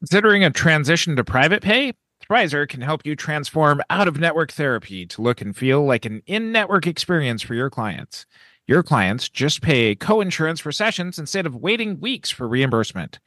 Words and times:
Considering 0.00 0.42
a 0.42 0.50
transition 0.50 1.14
to 1.14 1.22
private 1.22 1.62
pay, 1.62 1.92
Thrizer 2.26 2.66
can 2.66 2.80
help 2.80 3.04
you 3.04 3.14
transform 3.14 3.82
out 3.90 4.08
of 4.08 4.18
network 4.18 4.50
therapy 4.50 5.04
to 5.04 5.20
look 5.20 5.42
and 5.42 5.54
feel 5.54 5.84
like 5.84 6.06
an 6.06 6.22
in 6.24 6.52
network 6.52 6.86
experience 6.86 7.42
for 7.42 7.52
your 7.54 7.68
clients. 7.68 8.24
Your 8.66 8.82
clients 8.82 9.28
just 9.28 9.60
pay 9.60 9.94
co 9.94 10.22
insurance 10.22 10.58
for 10.58 10.72
sessions 10.72 11.18
instead 11.18 11.44
of 11.44 11.54
waiting 11.54 12.00
weeks 12.00 12.30
for 12.30 12.48
reimbursement. 12.48 13.18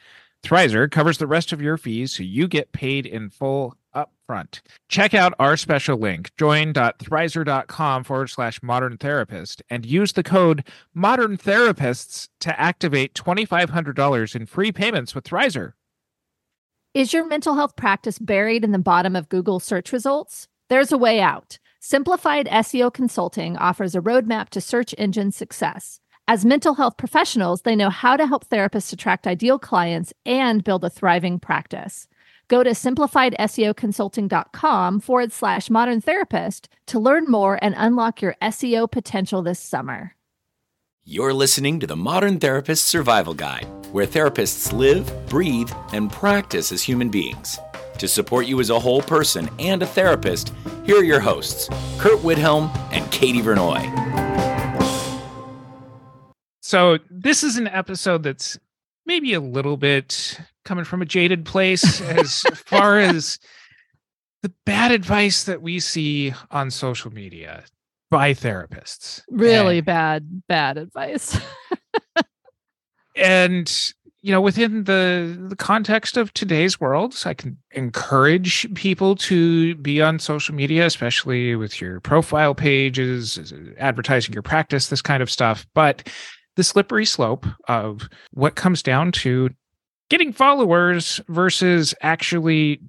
Thrizer 0.44 0.90
covers 0.90 1.20
the 1.20 1.28
rest 1.28 1.52
of 1.52 1.62
your 1.62 1.78
fees 1.78 2.12
so 2.12 2.24
you 2.24 2.48
get 2.48 2.72
paid 2.72 3.06
in 3.06 3.30
full 3.30 3.78
upfront. 3.96 4.62
Check 4.90 5.14
out 5.14 5.36
our 5.38 5.56
special 5.58 6.00
link, 6.00 6.32
join.thrizer.com 6.40 8.04
forward 8.04 8.32
slash 8.32 8.64
modern 8.64 8.98
therapist, 8.98 9.62
and 9.70 9.86
use 9.86 10.14
the 10.14 10.24
code 10.24 10.68
modern 10.96 11.38
therapists 11.38 12.30
to 12.40 12.60
activate 12.60 13.14
$2,500 13.14 14.36
in 14.36 14.48
free 14.48 14.72
payments 14.72 15.14
with 15.14 15.24
Thrizer. 15.24 15.74
Is 16.94 17.12
your 17.12 17.26
mental 17.26 17.56
health 17.56 17.76
practice 17.76 18.20
buried 18.20 18.64
in 18.64 18.72
the 18.72 18.78
bottom 18.78 19.16
of 19.16 19.28
Google 19.28 19.60
search 19.60 19.92
results? 19.92 20.48
There's 20.70 20.92
a 20.92 20.98
way 20.98 21.20
out. 21.20 21.58
Simplified 21.80 22.46
SEO 22.46 22.94
Consulting 22.94 23.58
offers 23.58 23.96
a 23.96 24.02
roadmap 24.02 24.50
to 24.50 24.62
search 24.62 24.94
engine 24.96 25.32
success. 25.32 26.00
As 26.28 26.46
mental 26.46 26.76
health 26.76 26.98
professionals, 26.98 27.64
they 27.64 27.76
know 27.76 27.90
how 27.90 28.16
to 28.16 28.28
help 28.28 28.48
therapists 28.48 28.94
attract 28.94 29.26
ideal 29.26 29.58
clients 29.58 30.14
and 30.24 30.64
build 30.64 30.84
a 30.84 30.90
thriving 30.92 31.40
practice. 31.40 32.08
Go 32.48 32.62
to 32.62 32.70
simplifiedseoconsulting.com 32.70 35.00
forward 35.00 35.32
slash 35.32 35.72
modern 35.72 36.00
therapist 36.00 36.70
to 36.86 37.00
learn 37.00 37.26
more 37.26 37.58
and 37.60 37.74
unlock 37.76 38.22
your 38.22 38.36
SEO 38.40 38.92
potential 38.92 39.42
this 39.42 39.60
summer. 39.60 40.16
You're 41.06 41.34
listening 41.34 41.82
to 41.82 41.86
the 41.86 41.98
Modern 41.98 42.40
Therapist 42.40 42.86
Survival 42.86 43.34
Guide, 43.34 43.68
where 43.92 44.08
therapists 44.08 44.72
live, 44.72 45.12
breathe, 45.28 45.70
and 45.92 46.10
practice 46.10 46.72
as 46.72 46.82
human 46.82 47.10
beings. 47.10 47.60
To 47.98 48.08
support 48.08 48.46
you 48.46 48.62
as 48.62 48.70
a 48.70 48.80
whole 48.80 49.02
person 49.02 49.50
and 49.60 49.84
a 49.84 49.86
therapist, 49.86 50.54
here 50.86 51.02
are 51.02 51.04
your 51.04 51.20
hosts, 51.20 51.68
Curt 51.98 52.20
Widhalm 52.20 52.74
and 52.94 53.12
Katie 53.12 53.42
Vernoy. 53.42 53.82
So, 56.62 57.00
this 57.10 57.44
is 57.44 57.58
an 57.58 57.68
episode 57.68 58.24
that's 58.24 58.58
maybe 59.06 59.34
a 59.34 59.42
little 59.42 59.76
bit 59.76 60.40
coming 60.64 60.86
from 60.86 61.02
a 61.02 61.06
jaded 61.06 61.44
place 61.44 62.00
as 62.12 62.44
far 62.56 63.00
as 63.00 63.40
the 64.42 64.54
bad 64.66 64.94
advice 64.94 65.44
that 65.44 65.62
we 65.62 65.82
see 65.82 66.34
on 66.50 66.72
social 66.72 67.12
media 67.12 67.66
by 68.14 68.32
therapists. 68.32 69.24
Really 69.28 69.80
and, 69.80 69.86
bad, 69.88 70.44
bad 70.48 70.78
advice. 70.78 71.36
and 73.16 73.94
you 74.22 74.32
know, 74.32 74.40
within 74.40 74.84
the 74.84 75.36
the 75.50 75.56
context 75.56 76.16
of 76.16 76.32
today's 76.34 76.80
world, 76.80 77.20
I 77.26 77.34
can 77.34 77.58
encourage 77.72 78.72
people 78.76 79.16
to 79.16 79.74
be 79.76 80.00
on 80.00 80.20
social 80.20 80.54
media, 80.54 80.86
especially 80.86 81.56
with 81.56 81.82
your 81.82 82.00
profile 82.02 82.54
pages, 82.54 83.52
uh, 83.52 83.74
advertising 83.80 84.34
your 84.34 84.44
practice, 84.44 84.88
this 84.88 85.02
kind 85.02 85.24
of 85.24 85.32
stuff. 85.32 85.66
But 85.74 86.08
the 86.56 86.64
slippery 86.64 87.06
slope 87.06 87.48
of 87.68 88.08
what 88.32 88.54
comes 88.54 88.84
down 88.84 89.12
to 89.14 89.50
getting 90.12 90.32
followers 90.32 91.20
versus 91.30 91.96
actually 92.02 92.80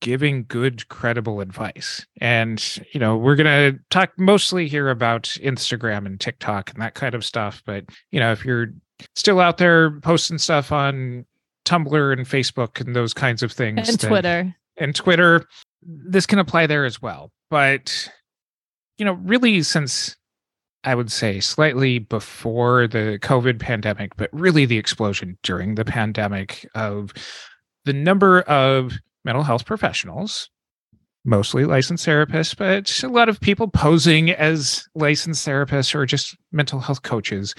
giving 0.00 0.44
good 0.48 0.88
credible 0.88 1.40
advice. 1.40 2.06
And 2.20 2.62
you 2.92 3.00
know 3.00 3.16
we're 3.16 3.36
going 3.36 3.72
to 3.72 3.78
talk 3.90 4.12
mostly 4.18 4.68
here 4.68 4.90
about 4.90 5.24
instagram 5.42 6.06
and 6.06 6.18
tiktok 6.18 6.70
and 6.72 6.82
that 6.82 6.94
kind 6.94 7.14
of 7.14 7.24
stuff 7.24 7.62
but 7.66 7.84
you 8.10 8.20
know 8.20 8.32
if 8.32 8.44
you're 8.44 8.68
still 9.14 9.40
out 9.40 9.58
there 9.58 9.98
posting 10.00 10.38
stuff 10.38 10.72
on 10.72 11.24
tumblr 11.64 12.12
and 12.12 12.26
facebook 12.26 12.80
and 12.80 12.94
those 12.96 13.14
kinds 13.14 13.42
of 13.42 13.52
things 13.52 13.88
and 13.88 14.00
twitter. 14.00 14.54
and 14.76 14.94
twitter 14.94 15.46
this 15.82 16.26
can 16.26 16.38
apply 16.38 16.66
there 16.66 16.84
as 16.84 17.00
well. 17.00 17.32
But 17.48 18.10
you 18.98 19.04
know 19.04 19.14
really 19.14 19.62
since 19.62 20.14
i 20.84 20.94
would 20.94 21.10
say 21.10 21.40
slightly 21.40 21.98
before 21.98 22.86
the 22.86 23.18
covid 23.22 23.58
pandemic 23.58 24.14
but 24.16 24.30
really 24.32 24.66
the 24.66 24.78
explosion 24.78 25.36
during 25.42 25.74
the 25.74 25.84
pandemic 25.84 26.68
of 26.74 27.12
the 27.86 27.92
number 27.92 28.42
of 28.42 28.92
mental 29.24 29.42
health 29.42 29.64
professionals, 29.64 30.50
mostly 31.24 31.64
licensed 31.64 32.06
therapists, 32.06 32.56
but 32.56 33.02
a 33.02 33.08
lot 33.08 33.28
of 33.28 33.40
people 33.40 33.68
posing 33.68 34.30
as 34.30 34.86
licensed 34.94 35.46
therapists 35.46 35.94
or 35.94 36.06
just 36.06 36.36
mental 36.52 36.80
health 36.80 37.02
coaches 37.02 37.54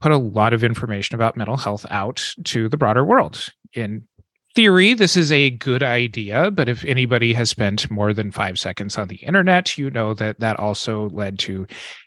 put 0.00 0.12
a 0.12 0.18
lot 0.18 0.52
of 0.52 0.64
information 0.64 1.14
about 1.14 1.36
mental 1.36 1.56
health 1.56 1.84
out 1.90 2.34
to 2.44 2.68
the 2.68 2.76
broader 2.76 3.04
world. 3.04 3.48
In 3.74 4.06
theory, 4.54 4.94
this 4.94 5.16
is 5.16 5.30
a 5.30 5.50
good 5.50 5.82
idea, 5.82 6.50
but 6.50 6.68
if 6.68 6.84
anybody 6.84 7.32
has 7.32 7.50
spent 7.50 7.90
more 7.90 8.12
than 8.12 8.32
five 8.32 8.58
seconds 8.58 8.98
on 8.98 9.08
the 9.08 9.16
internet, 9.16 9.78
you 9.78 9.90
know 9.90 10.14
that 10.14 10.40
that 10.40 10.58
also 10.58 11.08
led 11.10 11.38
to 11.40 11.66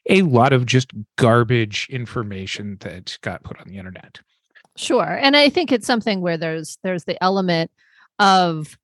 a 0.09 0.23
lot 0.23 0.53
of 0.53 0.65
just 0.65 0.91
garbage 1.17 1.87
information 1.89 2.77
that 2.81 3.17
got 3.21 3.43
put 3.43 3.59
on 3.59 3.67
the 3.67 3.77
internet. 3.77 4.19
Sure. 4.75 5.17
And 5.21 5.37
I 5.37 5.49
think 5.49 5.71
it's 5.71 5.87
something 5.87 6.21
where 6.21 6.37
there's 6.37 6.77
there's 6.83 7.03
the 7.03 7.21
element 7.23 7.71
of 8.19 8.77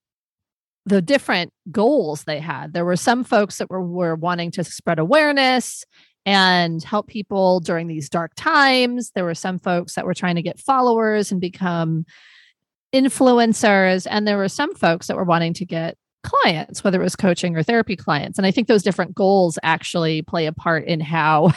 the 0.85 1.01
different 1.01 1.51
goals 1.71 2.23
they 2.23 2.39
had. 2.39 2.73
There 2.73 2.85
were 2.85 2.95
some 2.95 3.23
folks 3.23 3.57
that 3.57 3.69
were, 3.69 3.83
were 3.83 4.15
wanting 4.15 4.51
to 4.51 4.63
spread 4.63 4.99
awareness 4.99 5.85
and 6.25 6.83
help 6.83 7.07
people 7.07 7.59
during 7.59 7.87
these 7.87 8.09
dark 8.09 8.31
times. 8.35 9.11
There 9.15 9.25
were 9.25 9.35
some 9.35 9.59
folks 9.59 9.95
that 9.95 10.05
were 10.05 10.13
trying 10.13 10.35
to 10.35 10.41
get 10.41 10.59
followers 10.59 11.31
and 11.31 11.39
become 11.39 12.05
influencers. 12.93 14.07
And 14.09 14.27
there 14.27 14.37
were 14.37 14.49
some 14.49 14.75
folks 14.75 15.07
that 15.07 15.17
were 15.17 15.23
wanting 15.23 15.53
to 15.55 15.65
get 15.65 15.97
clients, 16.23 16.83
whether 16.83 16.99
it 16.99 17.03
was 17.03 17.15
coaching 17.15 17.55
or 17.55 17.63
therapy 17.63 17.95
clients. 17.95 18.37
And 18.37 18.45
I 18.45 18.51
think 18.51 18.67
those 18.67 18.83
different 18.83 19.15
goals 19.15 19.57
actually 19.63 20.21
play 20.21 20.45
a 20.47 20.53
part 20.53 20.85
in 20.85 20.99
how 20.99 21.53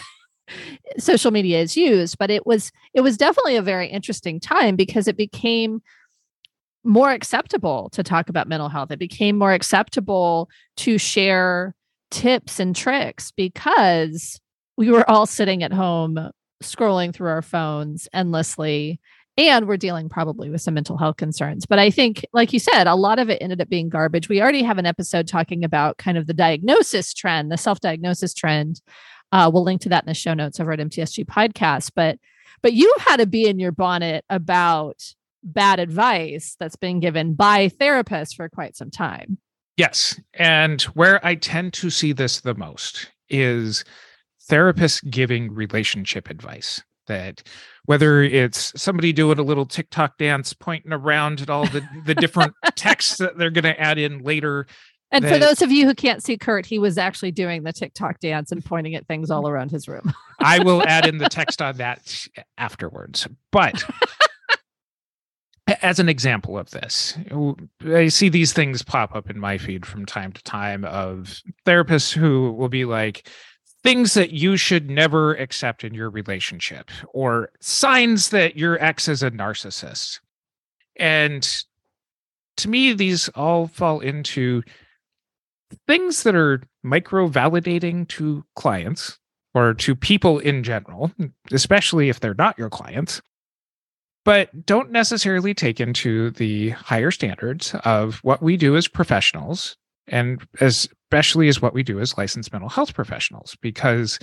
social 0.98 1.30
media 1.30 1.60
is 1.60 1.76
used. 1.76 2.18
But 2.18 2.30
it 2.30 2.46
was 2.46 2.70
it 2.94 3.00
was 3.00 3.16
definitely 3.16 3.56
a 3.56 3.62
very 3.62 3.88
interesting 3.88 4.40
time 4.40 4.76
because 4.76 5.08
it 5.08 5.16
became 5.16 5.82
more 6.84 7.10
acceptable 7.10 7.88
to 7.90 8.02
talk 8.02 8.28
about 8.28 8.48
mental 8.48 8.68
health. 8.68 8.90
It 8.90 8.98
became 8.98 9.38
more 9.38 9.52
acceptable 9.52 10.48
to 10.78 10.98
share 10.98 11.74
tips 12.10 12.60
and 12.60 12.74
tricks 12.74 13.30
because 13.30 14.40
we 14.76 14.90
were 14.90 15.08
all 15.08 15.26
sitting 15.26 15.62
at 15.62 15.72
home 15.72 16.30
scrolling 16.62 17.12
through 17.12 17.30
our 17.30 17.42
phones 17.42 18.08
endlessly 18.12 19.00
and 19.38 19.66
we're 19.66 19.78
dealing 19.78 20.08
probably 20.08 20.50
with 20.50 20.60
some 20.60 20.74
mental 20.74 20.98
health 20.98 21.16
concerns. 21.16 21.64
But 21.64 21.78
I 21.78 21.90
think, 21.90 22.24
like 22.32 22.52
you 22.52 22.58
said, 22.58 22.86
a 22.86 22.94
lot 22.94 23.18
of 23.18 23.30
it 23.30 23.40
ended 23.40 23.60
up 23.60 23.68
being 23.68 23.88
garbage. 23.88 24.28
We 24.28 24.42
already 24.42 24.62
have 24.62 24.78
an 24.78 24.86
episode 24.86 25.26
talking 25.26 25.64
about 25.64 25.96
kind 25.96 26.18
of 26.18 26.26
the 26.26 26.34
diagnosis 26.34 27.14
trend, 27.14 27.50
the 27.50 27.56
self 27.56 27.80
diagnosis 27.80 28.34
trend. 28.34 28.82
Uh, 29.30 29.50
we'll 29.52 29.64
link 29.64 29.80
to 29.82 29.88
that 29.88 30.04
in 30.04 30.08
the 30.08 30.14
show 30.14 30.34
notes 30.34 30.60
over 30.60 30.72
at 30.72 30.78
MTSG 30.78 31.24
podcast. 31.24 31.92
But 31.94 32.18
but 32.60 32.74
you 32.74 32.94
had 33.00 33.16
to 33.16 33.26
be 33.26 33.48
in 33.48 33.58
your 33.58 33.72
bonnet 33.72 34.24
about 34.28 35.02
bad 35.42 35.80
advice 35.80 36.56
that's 36.58 36.76
been 36.76 37.00
given 37.00 37.34
by 37.34 37.68
therapists 37.68 38.34
for 38.34 38.48
quite 38.48 38.76
some 38.76 38.90
time. 38.90 39.38
Yes. 39.76 40.20
And 40.34 40.82
where 40.82 41.24
I 41.24 41.34
tend 41.34 41.72
to 41.74 41.90
see 41.90 42.12
this 42.12 42.40
the 42.40 42.54
most 42.54 43.10
is 43.28 43.84
therapists 44.50 45.08
giving 45.10 45.52
relationship 45.52 46.28
advice 46.28 46.82
that 47.06 47.42
whether 47.86 48.22
it's 48.22 48.72
somebody 48.80 49.12
doing 49.12 49.38
a 49.38 49.42
little 49.42 49.66
TikTok 49.66 50.18
dance 50.18 50.52
pointing 50.52 50.92
around 50.92 51.40
at 51.40 51.50
all 51.50 51.66
the, 51.66 51.86
the 52.04 52.14
different 52.14 52.54
texts 52.76 53.18
that 53.18 53.38
they're 53.38 53.50
going 53.50 53.64
to 53.64 53.80
add 53.80 53.98
in 53.98 54.22
later. 54.22 54.66
And 55.10 55.24
that, 55.24 55.32
for 55.32 55.38
those 55.38 55.62
of 55.62 55.70
you 55.70 55.86
who 55.86 55.94
can't 55.94 56.22
see 56.22 56.38
Curt, 56.38 56.64
he 56.64 56.78
was 56.78 56.96
actually 56.96 57.32
doing 57.32 57.64
the 57.64 57.72
TikTok 57.72 58.20
dance 58.20 58.52
and 58.52 58.64
pointing 58.64 58.94
at 58.94 59.06
things 59.06 59.30
all 59.30 59.48
around 59.48 59.70
his 59.70 59.88
room. 59.88 60.12
I 60.40 60.60
will 60.60 60.82
add 60.86 61.06
in 61.06 61.18
the 61.18 61.28
text 61.28 61.60
on 61.60 61.76
that 61.78 62.28
afterwards. 62.56 63.26
But 63.50 63.84
as 65.82 65.98
an 65.98 66.08
example 66.08 66.56
of 66.58 66.70
this, 66.70 67.18
I 67.84 68.08
see 68.08 68.28
these 68.28 68.52
things 68.52 68.82
pop 68.82 69.14
up 69.14 69.28
in 69.28 69.38
my 69.38 69.58
feed 69.58 69.84
from 69.84 70.06
time 70.06 70.32
to 70.32 70.42
time 70.44 70.84
of 70.84 71.42
therapists 71.66 72.12
who 72.12 72.52
will 72.52 72.68
be 72.68 72.84
like, 72.84 73.28
things 73.82 74.14
that 74.14 74.30
you 74.30 74.56
should 74.56 74.88
never 74.88 75.34
accept 75.34 75.82
in 75.82 75.92
your 75.92 76.08
relationship, 76.08 76.90
or 77.12 77.50
signs 77.60 78.30
that 78.30 78.56
your 78.56 78.82
ex 78.82 79.08
is 79.08 79.24
a 79.24 79.30
narcissist. 79.30 80.20
And 80.96 81.64
to 82.58 82.68
me, 82.68 82.92
these 82.92 83.28
all 83.30 83.66
fall 83.66 83.98
into 83.98 84.62
things 85.88 86.22
that 86.22 86.36
are 86.36 86.62
micro 86.84 87.28
validating 87.28 88.06
to 88.08 88.44
clients 88.54 89.18
or 89.54 89.74
to 89.74 89.96
people 89.96 90.38
in 90.38 90.62
general, 90.62 91.10
especially 91.50 92.08
if 92.08 92.20
they're 92.20 92.34
not 92.34 92.58
your 92.58 92.70
clients 92.70 93.20
but 94.24 94.66
don't 94.66 94.90
necessarily 94.90 95.54
take 95.54 95.80
into 95.80 96.30
the 96.32 96.70
higher 96.70 97.10
standards 97.10 97.74
of 97.84 98.16
what 98.22 98.42
we 98.42 98.56
do 98.56 98.76
as 98.76 98.88
professionals 98.88 99.76
and 100.08 100.46
especially 100.60 101.48
as 101.48 101.62
what 101.62 101.74
we 101.74 101.82
do 101.82 102.00
as 102.00 102.16
licensed 102.18 102.52
mental 102.52 102.68
health 102.68 102.94
professionals 102.94 103.56
because 103.60 104.18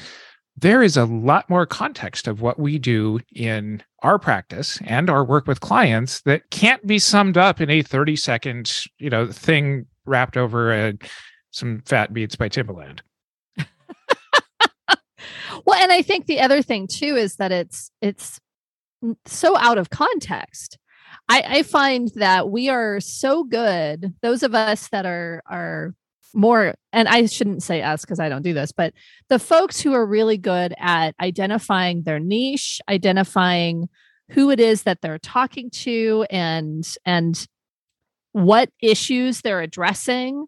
there 0.57 0.83
is 0.83 0.97
a 0.97 1.05
lot 1.05 1.49
more 1.49 1.65
context 1.65 2.27
of 2.27 2.41
what 2.41 2.59
we 2.59 2.77
do 2.77 3.19
in 3.33 3.81
our 4.03 4.19
practice 4.19 4.79
and 4.85 5.09
our 5.09 5.23
work 5.23 5.47
with 5.47 5.61
clients 5.61 6.21
that 6.21 6.49
can't 6.51 6.85
be 6.85 6.99
summed 6.99 7.37
up 7.37 7.61
in 7.61 7.69
a 7.69 7.81
30 7.81 8.15
second 8.15 8.83
you 8.97 9.09
know 9.09 9.31
thing 9.31 9.85
wrapped 10.05 10.37
over 10.37 10.73
a, 10.73 10.93
some 11.51 11.81
fat 11.85 12.13
beats 12.13 12.35
by 12.35 12.49
timbaland. 12.49 12.99
Well 15.65 15.77
and 15.81 15.91
i 15.91 16.01
think 16.01 16.25
the 16.25 16.39
other 16.39 16.61
thing 16.61 16.87
too 16.87 17.15
is 17.15 17.35
that 17.35 17.51
it's 17.51 17.91
it's 18.01 18.39
so 19.25 19.57
out 19.57 19.77
of 19.77 19.89
context. 19.89 20.77
I, 21.27 21.43
I 21.47 21.63
find 21.63 22.11
that 22.15 22.49
we 22.49 22.69
are 22.69 22.99
so 22.99 23.43
good 23.43 24.13
those 24.21 24.43
of 24.43 24.55
us 24.55 24.89
that 24.89 25.05
are 25.05 25.43
are 25.45 25.93
more 26.33 26.75
and 26.93 27.07
i 27.07 27.25
shouldn't 27.25 27.63
say 27.63 27.81
us 27.81 28.01
because 28.01 28.19
i 28.19 28.29
don't 28.29 28.43
do 28.43 28.53
this 28.53 28.71
but 28.71 28.93
the 29.29 29.39
folks 29.39 29.79
who 29.79 29.93
are 29.93 30.05
really 30.05 30.37
good 30.37 30.73
at 30.77 31.15
identifying 31.19 32.03
their 32.03 32.19
niche 32.19 32.81
identifying 32.89 33.89
who 34.31 34.51
it 34.51 34.59
is 34.59 34.83
that 34.83 35.01
they're 35.01 35.19
talking 35.19 35.69
to 35.71 36.25
and 36.29 36.95
and 37.05 37.47
what 38.33 38.69
issues 38.81 39.41
they're 39.41 39.61
addressing 39.61 40.45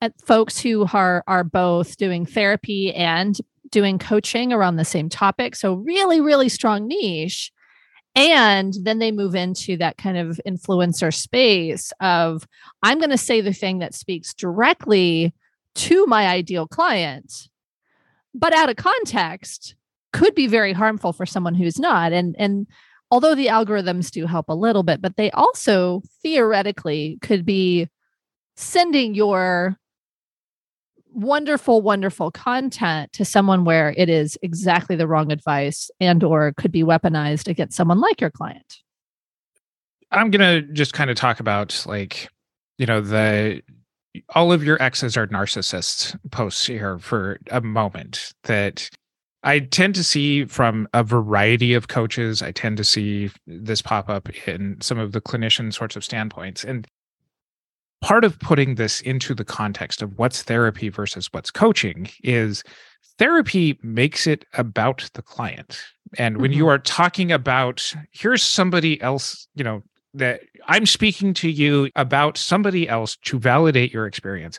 at 0.00 0.18
folks 0.24 0.58
who 0.58 0.86
are 0.92 1.22
are 1.26 1.44
both 1.44 1.96
doing 1.96 2.24
therapy 2.24 2.94
and 2.94 3.38
doing 3.70 3.98
coaching 3.98 4.52
around 4.52 4.76
the 4.76 4.84
same 4.84 5.08
topic 5.08 5.54
so 5.54 5.74
really 5.74 6.20
really 6.20 6.48
strong 6.48 6.88
niche 6.88 7.52
and 8.14 8.74
then 8.82 8.98
they 8.98 9.12
move 9.12 9.34
into 9.34 9.76
that 9.76 9.96
kind 9.96 10.18
of 10.18 10.40
influencer 10.46 11.14
space 11.14 11.92
of 12.00 12.46
i'm 12.82 12.98
going 12.98 13.10
to 13.10 13.18
say 13.18 13.40
the 13.40 13.52
thing 13.52 13.78
that 13.78 13.94
speaks 13.94 14.34
directly 14.34 15.32
to 15.74 16.06
my 16.06 16.26
ideal 16.26 16.66
client 16.66 17.48
but 18.34 18.52
out 18.52 18.68
of 18.68 18.76
context 18.76 19.74
could 20.12 20.34
be 20.34 20.46
very 20.46 20.72
harmful 20.72 21.12
for 21.12 21.26
someone 21.26 21.54
who's 21.54 21.78
not. 21.78 22.12
And 22.12 22.34
and 22.38 22.66
although 23.10 23.34
the 23.34 23.46
algorithms 23.46 24.10
do 24.10 24.26
help 24.26 24.48
a 24.48 24.54
little 24.54 24.82
bit 24.82 25.00
but 25.00 25.16
they 25.16 25.30
also 25.32 26.02
theoretically 26.22 27.18
could 27.22 27.44
be 27.44 27.88
sending 28.56 29.14
your 29.14 29.78
wonderful 31.12 31.82
wonderful 31.82 32.30
content 32.30 33.12
to 33.12 33.24
someone 33.24 33.64
where 33.64 33.94
it 33.96 34.08
is 34.08 34.38
exactly 34.42 34.96
the 34.96 35.06
wrong 35.06 35.32
advice 35.32 35.90
and 36.00 36.22
or 36.22 36.52
could 36.56 36.72
be 36.72 36.82
weaponized 36.82 37.48
against 37.48 37.76
someone 37.76 38.00
like 38.00 38.20
your 38.20 38.30
client. 38.30 38.78
I'm 40.10 40.30
going 40.30 40.66
to 40.66 40.72
just 40.72 40.92
kind 40.92 41.10
of 41.10 41.16
talk 41.16 41.40
about 41.40 41.84
like 41.86 42.28
you 42.78 42.86
know 42.86 43.00
the 43.00 43.62
all 44.34 44.52
of 44.52 44.64
your 44.64 44.80
exes 44.82 45.16
are 45.16 45.26
narcissists 45.28 46.16
posts 46.30 46.66
here 46.66 46.98
for 46.98 47.38
a 47.50 47.60
moment 47.60 48.32
that 48.44 48.90
i 49.42 49.60
tend 49.60 49.94
to 49.94 50.04
see 50.04 50.44
from 50.44 50.88
a 50.92 51.02
variety 51.02 51.74
of 51.74 51.88
coaches. 51.88 52.42
I 52.42 52.52
tend 52.52 52.76
to 52.76 52.84
see 52.84 53.30
this 53.46 53.80
pop 53.80 54.08
up 54.08 54.28
in 54.46 54.80
some 54.80 54.98
of 54.98 55.12
the 55.12 55.20
clinician 55.20 55.72
sorts 55.72 55.96
of 55.96 56.04
standpoints. 56.04 56.64
And 56.64 56.86
part 58.00 58.24
of 58.24 58.38
putting 58.38 58.76
this 58.76 59.00
into 59.00 59.34
the 59.34 59.44
context 59.44 60.02
of 60.02 60.18
what's 60.18 60.42
therapy 60.42 60.88
versus 60.88 61.28
what's 61.32 61.50
coaching 61.50 62.08
is 62.22 62.62
therapy 63.18 63.78
makes 63.82 64.26
it 64.26 64.44
about 64.54 65.08
the 65.14 65.22
client. 65.22 65.78
And 66.18 66.38
when 66.38 66.50
mm-hmm. 66.50 66.58
you 66.58 66.68
are 66.68 66.78
talking 66.78 67.30
about, 67.30 67.94
here's 68.10 68.42
somebody 68.42 69.00
else, 69.02 69.46
you 69.54 69.64
know, 69.64 69.82
that 70.14 70.40
I'm 70.66 70.86
speaking 70.86 71.34
to 71.34 71.50
you 71.50 71.90
about 71.94 72.36
somebody 72.36 72.88
else 72.88 73.16
to 73.24 73.38
validate 73.38 73.92
your 73.92 74.06
experience. 74.06 74.58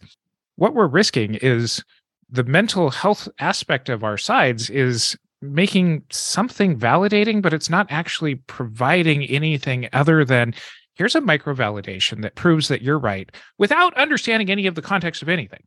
What 0.56 0.76
we're 0.76 0.88
risking 0.88 1.36
is 1.36 1.84
the 2.30 2.44
mental 2.44 2.90
health 2.90 3.28
aspect 3.40 3.90
of 3.90 4.04
our 4.04 4.18
sides 4.18 4.70
is 4.70 5.18
making 5.42 6.04
something 6.12 6.80
validating, 6.80 7.42
but 7.42 7.54
it's 7.54 7.70
not 7.70 7.88
actually 7.90 8.36
providing 8.36 9.24
anything 9.26 9.90
other 9.92 10.24
than 10.24 10.54
here's 11.01 11.15
a 11.15 11.21
micro 11.21 11.56
validation 11.56 12.21
that 12.21 12.36
proves 12.36 12.68
that 12.68 12.83
you're 12.83 13.00
right 13.00 13.31
without 13.57 13.92
understanding 13.98 14.51
any 14.51 14.68
of 14.68 14.75
the 14.75 14.83
context 14.83 15.24
of 15.24 15.30
anything. 15.30 15.63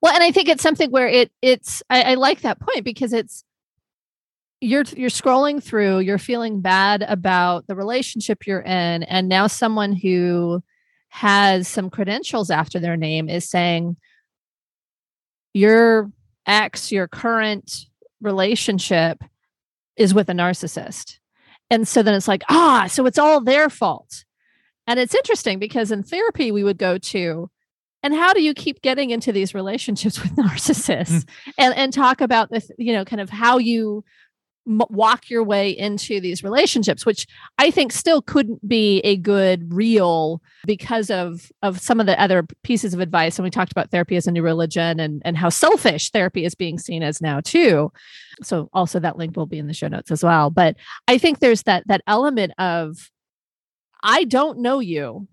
Well, 0.00 0.14
and 0.14 0.22
I 0.22 0.32
think 0.32 0.48
it's 0.48 0.62
something 0.62 0.90
where 0.90 1.06
it 1.06 1.30
it's 1.42 1.82
I, 1.90 2.12
I 2.12 2.14
like 2.14 2.40
that 2.40 2.58
point 2.58 2.82
because 2.82 3.12
it's 3.12 3.44
you're 4.62 4.84
you're 4.96 5.10
scrolling 5.10 5.62
through, 5.62 5.98
you're 5.98 6.16
feeling 6.16 6.62
bad 6.62 7.02
about 7.02 7.66
the 7.66 7.76
relationship 7.76 8.46
you're 8.46 8.62
in, 8.62 9.02
and 9.02 9.28
now 9.28 9.48
someone 9.48 9.92
who 9.92 10.62
has 11.10 11.68
some 11.68 11.90
credentials 11.90 12.50
after 12.50 12.78
their 12.78 12.96
name 12.96 13.28
is 13.28 13.46
saying 13.46 13.98
your 15.52 16.10
ex, 16.46 16.90
your 16.90 17.06
current 17.06 17.84
relationship 18.22 19.22
is 19.98 20.14
with 20.14 20.30
a 20.30 20.32
narcissist. 20.32 21.18
And 21.68 21.86
so 21.86 22.02
then 22.02 22.14
it's 22.14 22.28
like, 22.28 22.44
ah, 22.48 22.86
so 22.88 23.04
it's 23.04 23.18
all 23.18 23.42
their 23.42 23.68
fault. 23.68 24.24
And 24.88 24.98
it's 24.98 25.14
interesting 25.14 25.58
because 25.58 25.92
in 25.92 26.02
therapy, 26.02 26.50
we 26.50 26.64
would 26.64 26.78
go 26.78 26.96
to, 26.96 27.50
and 28.02 28.14
how 28.14 28.32
do 28.32 28.42
you 28.42 28.54
keep 28.54 28.80
getting 28.80 29.10
into 29.10 29.32
these 29.32 29.54
relationships 29.54 30.20
with 30.22 30.34
narcissists 30.34 31.24
mm. 31.24 31.28
and, 31.58 31.76
and 31.76 31.92
talk 31.92 32.22
about 32.22 32.50
this, 32.50 32.70
you 32.78 32.94
know, 32.94 33.04
kind 33.04 33.20
of 33.20 33.28
how 33.28 33.58
you 33.58 34.02
m- 34.66 34.80
walk 34.88 35.28
your 35.28 35.44
way 35.44 35.70
into 35.70 36.22
these 36.22 36.42
relationships, 36.42 37.04
which 37.04 37.26
I 37.58 37.70
think 37.70 37.92
still 37.92 38.22
couldn't 38.22 38.66
be 38.66 39.00
a 39.00 39.18
good 39.18 39.74
reel 39.74 40.40
because 40.64 41.10
of, 41.10 41.52
of 41.62 41.78
some 41.78 42.00
of 42.00 42.06
the 42.06 42.18
other 42.18 42.46
pieces 42.62 42.94
of 42.94 43.00
advice. 43.00 43.38
And 43.38 43.44
we 43.44 43.50
talked 43.50 43.72
about 43.72 43.90
therapy 43.90 44.16
as 44.16 44.26
a 44.26 44.32
new 44.32 44.42
religion 44.42 45.00
and, 45.00 45.20
and 45.22 45.36
how 45.36 45.50
selfish 45.50 46.10
therapy 46.12 46.46
is 46.46 46.54
being 46.54 46.78
seen 46.78 47.02
as 47.02 47.20
now 47.20 47.40
too. 47.40 47.92
So 48.42 48.70
also 48.72 49.00
that 49.00 49.18
link 49.18 49.36
will 49.36 49.44
be 49.44 49.58
in 49.58 49.66
the 49.66 49.74
show 49.74 49.88
notes 49.88 50.10
as 50.10 50.24
well. 50.24 50.48
But 50.48 50.76
I 51.08 51.18
think 51.18 51.40
there's 51.40 51.64
that, 51.64 51.86
that 51.88 52.00
element 52.06 52.54
of, 52.56 53.10
I 54.02 54.24
don't 54.24 54.60
know 54.60 54.80
you, 54.80 55.28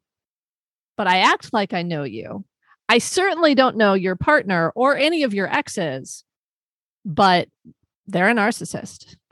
but 0.98 1.08
I 1.08 1.20
act 1.20 1.54
like 1.54 1.74
I 1.74 1.82
know 1.82 2.04
you. 2.04 2.46
I 2.88 3.00
certainly 3.00 3.56
don't 3.56 3.78
know 3.78 3.94
your 3.94 4.16
partner 4.16 4.72
or 4.76 4.96
any 4.96 5.24
of 5.24 5.34
your 5.34 5.52
exes, 5.52 6.24
but 7.04 7.48
they're 8.08 8.30
a 8.30 8.34
narcissist. 8.34 9.16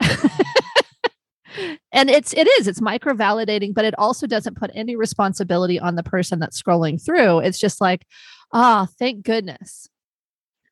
and 1.92 2.10
it's 2.10 2.32
it 2.34 2.48
is 2.58 2.66
it's 2.66 2.80
micro 2.80 3.14
validating 3.14 3.72
but 3.72 3.84
it 3.84 3.94
also 3.96 4.26
doesn't 4.26 4.56
put 4.56 4.70
any 4.74 4.96
responsibility 4.96 5.78
on 5.78 5.94
the 5.94 6.02
person 6.02 6.40
that's 6.40 6.60
scrolling 6.60 7.02
through 7.02 7.38
it's 7.38 7.58
just 7.58 7.80
like 7.80 8.04
ah 8.52 8.82
oh, 8.82 8.92
thank 8.98 9.24
goodness 9.24 9.88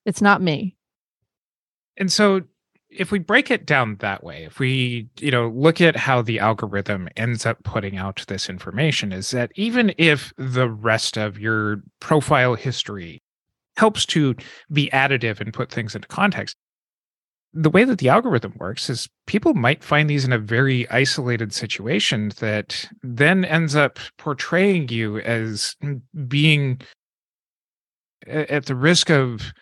it's 0.05 0.21
not 0.21 0.43
me 0.43 0.77
and 1.97 2.11
so 2.11 2.43
if 2.95 3.11
we 3.11 3.19
break 3.19 3.51
it 3.51 3.67
down 3.67 3.97
that 3.97 4.23
way, 4.23 4.45
if 4.45 4.59
we, 4.59 5.09
you 5.19 5.31
know, 5.31 5.49
look 5.49 5.81
at 5.81 5.97
how 5.97 6.23
the 6.23 6.39
algorithm 6.39 7.09
ends 7.17 7.47
up 7.47 7.63
putting 7.65 7.97
out 7.97 8.25
this 8.29 8.49
information, 8.49 9.13
is 9.13 9.31
that 9.31 9.51
even 9.55 9.95
if 9.99 10.33
the 10.37 10.69
rest 10.69 11.17
of 11.17 11.39
your 11.39 11.83
profile 12.01 12.55
history 12.55 13.23
helps 13.77 14.05
to 14.07 14.35
be 14.71 14.91
additive 14.91 15.41
and 15.41 15.55
put 15.55 15.71
things 15.71 15.95
into 15.95 16.09
context, 16.09 16.57
the 17.55 17.71
way 17.71 17.85
that 17.85 17.99
the 17.99 18.09
algorithm 18.09 18.55
works 18.57 18.89
is 18.89 19.09
people 19.27 19.55
might 19.55 19.85
find 19.85 20.09
these 20.09 20.25
in 20.25 20.33
a 20.33 20.39
very 20.39 20.89
isolated 20.91 21.53
situation 21.53 22.33
that 22.39 22.89
then 23.03 23.45
ends 23.45 23.77
up 23.77 23.99
portraying 24.19 24.89
you 24.89 25.19
as 25.19 25.77
being 26.27 26.81
at 28.27 28.67
the 28.67 28.75
risk 28.75 29.11
of 29.11 29.53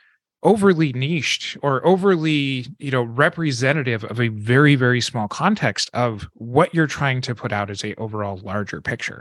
overly 0.43 0.93
niched 0.93 1.57
or 1.63 1.85
overly 1.87 2.67
you 2.79 2.91
know 2.91 3.03
representative 3.03 4.05
of 4.05 4.21
a 4.21 4.29
very 4.29 4.75
very 4.75 5.01
small 5.01 5.29
context 5.29 5.91
of 5.93 6.29
what 6.35 6.75
you're 6.75 6.87
trying 6.87 7.21
to 7.21 7.35
put 7.35 7.53
out 7.53 7.71
as 7.71 7.85
a 7.85 7.95
overall 7.97 8.39
larger 8.39 8.81
picture. 8.81 9.21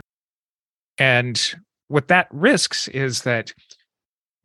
And 0.98 1.40
what 1.88 2.08
that 2.08 2.28
risks 2.30 2.88
is 2.88 3.22
that 3.22 3.52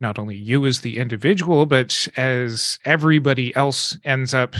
not 0.00 0.18
only 0.18 0.36
you 0.36 0.66
as 0.66 0.80
the 0.80 0.98
individual 0.98 1.64
but 1.66 2.08
as 2.16 2.78
everybody 2.84 3.54
else 3.56 3.96
ends 4.04 4.34
up 4.34 4.54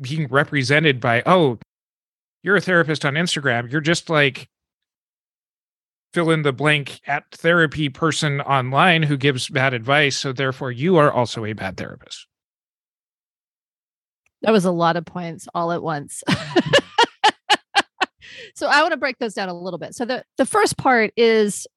being 0.00 0.26
represented 0.28 1.00
by 1.00 1.22
oh 1.26 1.58
you're 2.42 2.56
a 2.56 2.60
therapist 2.60 3.04
on 3.04 3.14
instagram. 3.14 3.70
You're 3.70 3.80
just 3.80 4.08
like 4.08 4.48
fill 6.18 6.30
in 6.32 6.42
the 6.42 6.52
blank 6.52 7.00
at 7.06 7.30
therapy 7.30 7.88
person 7.88 8.40
online 8.40 9.04
who 9.04 9.16
gives 9.16 9.48
bad 9.48 9.72
advice. 9.72 10.16
So 10.16 10.32
therefore, 10.32 10.72
you 10.72 10.96
are 10.96 11.12
also 11.12 11.44
a 11.44 11.52
bad 11.52 11.76
therapist. 11.76 12.26
That 14.42 14.50
was 14.50 14.64
a 14.64 14.72
lot 14.72 14.96
of 14.96 15.04
points 15.04 15.46
all 15.54 15.70
at 15.70 15.80
once. 15.80 16.24
so 18.56 18.66
I 18.66 18.82
want 18.82 18.90
to 18.90 18.96
break 18.96 19.18
those 19.18 19.34
down 19.34 19.48
a 19.48 19.54
little 19.54 19.78
bit. 19.78 19.94
So 19.94 20.04
the, 20.04 20.24
the 20.38 20.46
first 20.46 20.76
part 20.76 21.12
is 21.16 21.68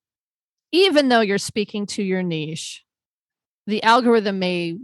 even 0.71 1.09
though 1.09 1.21
you're 1.21 1.37
speaking 1.37 1.85
to 1.87 2.01
your 2.01 2.23
niche, 2.23 2.83
the 3.67 3.83
algorithm 3.83 4.39
may 4.39 4.75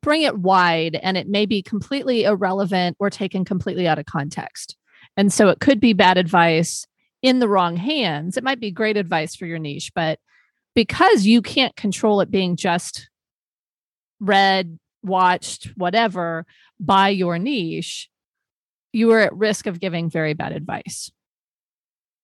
bring 0.00 0.22
it 0.22 0.38
wide 0.38 0.98
and 1.02 1.18
it 1.18 1.28
may 1.28 1.44
be 1.44 1.62
completely 1.62 2.24
irrelevant 2.24 2.96
or 2.98 3.10
taken 3.10 3.44
completely 3.44 3.86
out 3.86 3.98
of 3.98 4.06
context. 4.06 4.78
And 5.18 5.30
so 5.30 5.48
it 5.48 5.60
could 5.60 5.78
be 5.78 5.92
bad 5.92 6.16
advice 6.16 6.86
in 7.22 7.38
the 7.38 7.48
wrong 7.48 7.76
hands, 7.76 8.36
it 8.36 8.44
might 8.44 8.60
be 8.60 8.70
great 8.70 8.96
advice 8.96 9.34
for 9.34 9.46
your 9.46 9.58
niche, 9.58 9.92
but 9.94 10.18
because 10.74 11.26
you 11.26 11.42
can't 11.42 11.76
control 11.76 12.20
it 12.20 12.30
being 12.30 12.56
just 12.56 13.08
read 14.20 14.78
watched, 15.02 15.66
whatever, 15.76 16.46
by 16.78 17.08
your 17.08 17.38
niche, 17.38 18.08
you 18.92 19.10
are 19.12 19.20
at 19.20 19.34
risk 19.34 19.66
of 19.66 19.80
giving 19.80 20.10
very 20.10 20.34
bad 20.34 20.52
advice. 20.52 21.10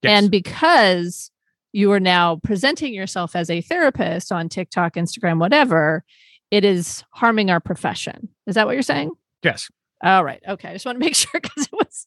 Yes. 0.02 0.22
And 0.22 0.30
because 0.30 1.30
you 1.72 1.92
are 1.92 2.00
now 2.00 2.36
presenting 2.36 2.94
yourself 2.94 3.36
as 3.36 3.50
a 3.50 3.60
therapist 3.60 4.32
on 4.32 4.48
TikTok, 4.48 4.94
Instagram, 4.94 5.38
whatever, 5.38 6.04
it 6.50 6.64
is 6.64 7.04
harming 7.10 7.50
our 7.50 7.60
profession. 7.60 8.28
Is 8.46 8.54
that 8.54 8.66
what 8.66 8.72
you're 8.72 8.82
saying? 8.82 9.10
yes. 9.42 9.68
All 10.04 10.22
right. 10.22 10.42
Okay. 10.46 10.68
I 10.68 10.72
just 10.74 10.84
want 10.84 10.96
to 10.96 11.04
make 11.04 11.14
sure 11.14 11.40
because 11.40 11.66
it 11.66 11.72
was 11.72 12.06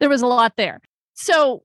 there 0.00 0.08
was 0.08 0.22
a 0.22 0.26
lot 0.26 0.52
there. 0.56 0.80
So 1.14 1.62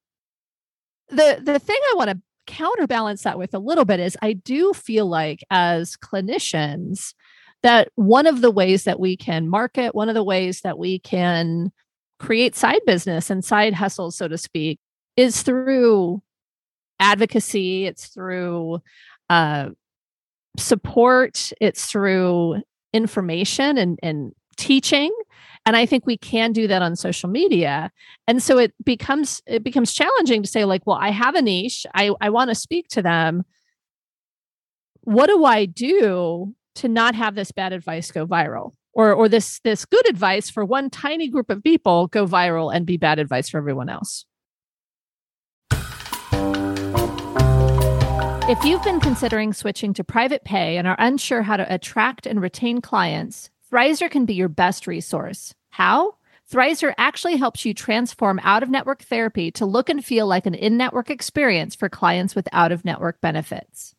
the 1.11 1.41
the 1.43 1.59
thing 1.59 1.79
I 1.91 1.93
want 1.95 2.09
to 2.09 2.19
counterbalance 2.47 3.23
that 3.23 3.37
with 3.37 3.53
a 3.53 3.59
little 3.59 3.85
bit 3.85 3.99
is 3.99 4.17
I 4.21 4.33
do 4.33 4.73
feel 4.73 5.05
like 5.05 5.43
as 5.49 5.95
clinicians 5.95 7.13
that 7.63 7.89
one 7.95 8.25
of 8.25 8.41
the 8.41 8.51
ways 8.51 8.85
that 8.85 8.99
we 8.99 9.15
can 9.15 9.47
market, 9.47 9.93
one 9.93 10.09
of 10.09 10.15
the 10.15 10.23
ways 10.23 10.61
that 10.61 10.77
we 10.77 10.99
can 10.99 11.71
create 12.19 12.55
side 12.55 12.81
business 12.85 13.29
and 13.29 13.45
side 13.45 13.73
hustles, 13.73 14.17
so 14.17 14.27
to 14.27 14.37
speak, 14.37 14.79
is 15.15 15.43
through 15.43 16.21
advocacy. 16.99 17.85
It's 17.85 18.07
through 18.07 18.81
uh, 19.29 19.69
support. 20.57 21.51
It's 21.61 21.85
through 21.85 22.63
information 22.93 23.77
and, 23.77 23.99
and 24.01 24.33
teaching 24.57 25.11
and 25.65 25.75
i 25.75 25.85
think 25.85 26.05
we 26.05 26.17
can 26.17 26.51
do 26.51 26.67
that 26.67 26.81
on 26.81 26.95
social 26.95 27.29
media. 27.29 27.91
And 28.27 28.41
so 28.41 28.57
it 28.57 28.73
becomes 28.83 29.41
it 29.45 29.63
becomes 29.63 29.93
challenging 29.93 30.43
to 30.43 30.49
say 30.49 30.65
like 30.65 30.85
well 30.85 30.97
i 30.99 31.09
have 31.09 31.35
a 31.35 31.41
niche. 31.41 31.85
I 31.93 32.11
i 32.21 32.29
want 32.29 32.49
to 32.49 32.55
speak 32.55 32.87
to 32.89 33.01
them. 33.01 33.43
What 35.01 35.27
do 35.27 35.45
i 35.45 35.65
do 35.65 36.53
to 36.75 36.87
not 36.87 37.15
have 37.15 37.35
this 37.35 37.51
bad 37.51 37.73
advice 37.73 38.11
go 38.11 38.25
viral? 38.25 38.73
Or 38.93 39.13
or 39.13 39.29
this 39.29 39.59
this 39.63 39.85
good 39.85 40.07
advice 40.09 40.49
for 40.49 40.65
one 40.65 40.89
tiny 40.89 41.29
group 41.29 41.49
of 41.49 41.63
people 41.63 42.07
go 42.07 42.25
viral 42.25 42.73
and 42.73 42.85
be 42.85 42.97
bad 42.97 43.19
advice 43.19 43.49
for 43.49 43.57
everyone 43.57 43.89
else? 43.89 44.25
If 48.49 48.65
you've 48.65 48.83
been 48.83 48.99
considering 48.99 49.53
switching 49.53 49.93
to 49.93 50.03
private 50.03 50.43
pay 50.43 50.75
and 50.75 50.85
are 50.85 50.97
unsure 50.99 51.41
how 51.41 51.55
to 51.55 51.73
attract 51.73 52.25
and 52.25 52.41
retain 52.41 52.81
clients 52.81 53.49
Thrizer 53.71 54.11
can 54.11 54.25
be 54.25 54.33
your 54.33 54.49
best 54.49 54.85
resource. 54.85 55.53
How? 55.69 56.15
Thrizer 56.51 56.93
actually 56.97 57.37
helps 57.37 57.63
you 57.63 57.73
transform 57.73 58.37
out 58.43 58.63
of 58.63 58.69
network 58.69 59.03
therapy 59.03 59.49
to 59.51 59.65
look 59.65 59.87
and 59.87 60.03
feel 60.03 60.27
like 60.27 60.45
an 60.45 60.53
in 60.53 60.75
network 60.75 61.09
experience 61.09 61.73
for 61.73 61.87
clients 61.87 62.35
with 62.35 62.49
out 62.51 62.73
of 62.73 62.83
network 62.83 63.21
benefits. 63.21 63.95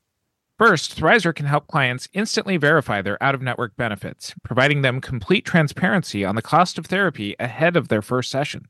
First, 0.58 0.94
Thrizer 0.94 1.34
can 1.34 1.46
help 1.46 1.68
clients 1.68 2.06
instantly 2.12 2.58
verify 2.58 3.00
their 3.00 3.20
out 3.22 3.34
of 3.34 3.40
network 3.40 3.74
benefits, 3.78 4.34
providing 4.44 4.82
them 4.82 5.00
complete 5.00 5.46
transparency 5.46 6.22
on 6.22 6.34
the 6.34 6.42
cost 6.42 6.76
of 6.76 6.84
therapy 6.84 7.34
ahead 7.40 7.74
of 7.74 7.88
their 7.88 8.02
first 8.02 8.30
session. 8.30 8.68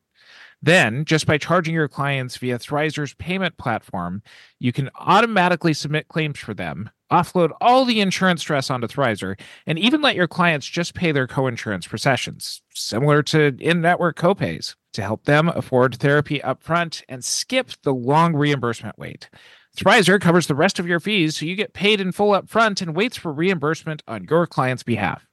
Then, 0.63 1.05
just 1.05 1.27
by 1.27 1.37
charging 1.37 1.75
your 1.75 1.89
clients 1.89 2.37
via 2.37 2.61
Thrizer's 2.61 3.15
payment 3.15 3.59
platform, 3.59 4.23
you 4.61 4.73
can 4.73 4.89
automatically 4.95 5.75
submit 5.75 6.07
claims 6.07 6.39
for 6.39 6.55
them, 6.55 6.91
offload 7.13 7.51
all 7.61 7.85
the 7.85 8.01
insurance 8.01 8.41
stress 8.41 8.71
onto 8.71 8.87
Thrizer, 8.87 9.39
and 9.67 9.79
even 9.79 10.01
let 10.01 10.17
your 10.17 10.27
clients 10.27 10.67
just 10.67 10.95
pay 10.95 11.13
their 11.13 11.27
coinsurance 11.27 11.87
sessions, 11.99 12.63
similar 12.75 13.23
to 13.25 13.57
in 13.61 13.81
network 13.81 14.17
copays, 14.17 14.75
to 14.95 15.03
help 15.03 15.25
them 15.25 15.49
afford 15.49 15.97
therapy 15.97 16.41
upfront 16.41 17.03
and 17.09 17.25
skip 17.25 17.71
the 17.83 17.95
long 17.95 18.35
reimbursement 18.35 18.99
wait. 18.99 19.29
Thrizer 19.77 20.21
covers 20.21 20.47
the 20.47 20.55
rest 20.55 20.79
of 20.79 20.87
your 20.87 21.01
fees 21.01 21.37
so 21.37 21.47
you 21.47 21.55
get 21.55 21.75
paid 21.75 22.01
in 22.01 22.13
full 22.13 22.33
upfront 22.33 22.83
and 22.83 22.97
waits 22.97 23.17
for 23.17 23.33
reimbursement 23.33 24.03
on 24.09 24.27
your 24.29 24.47
client's 24.47 24.83
behalf. 24.83 25.27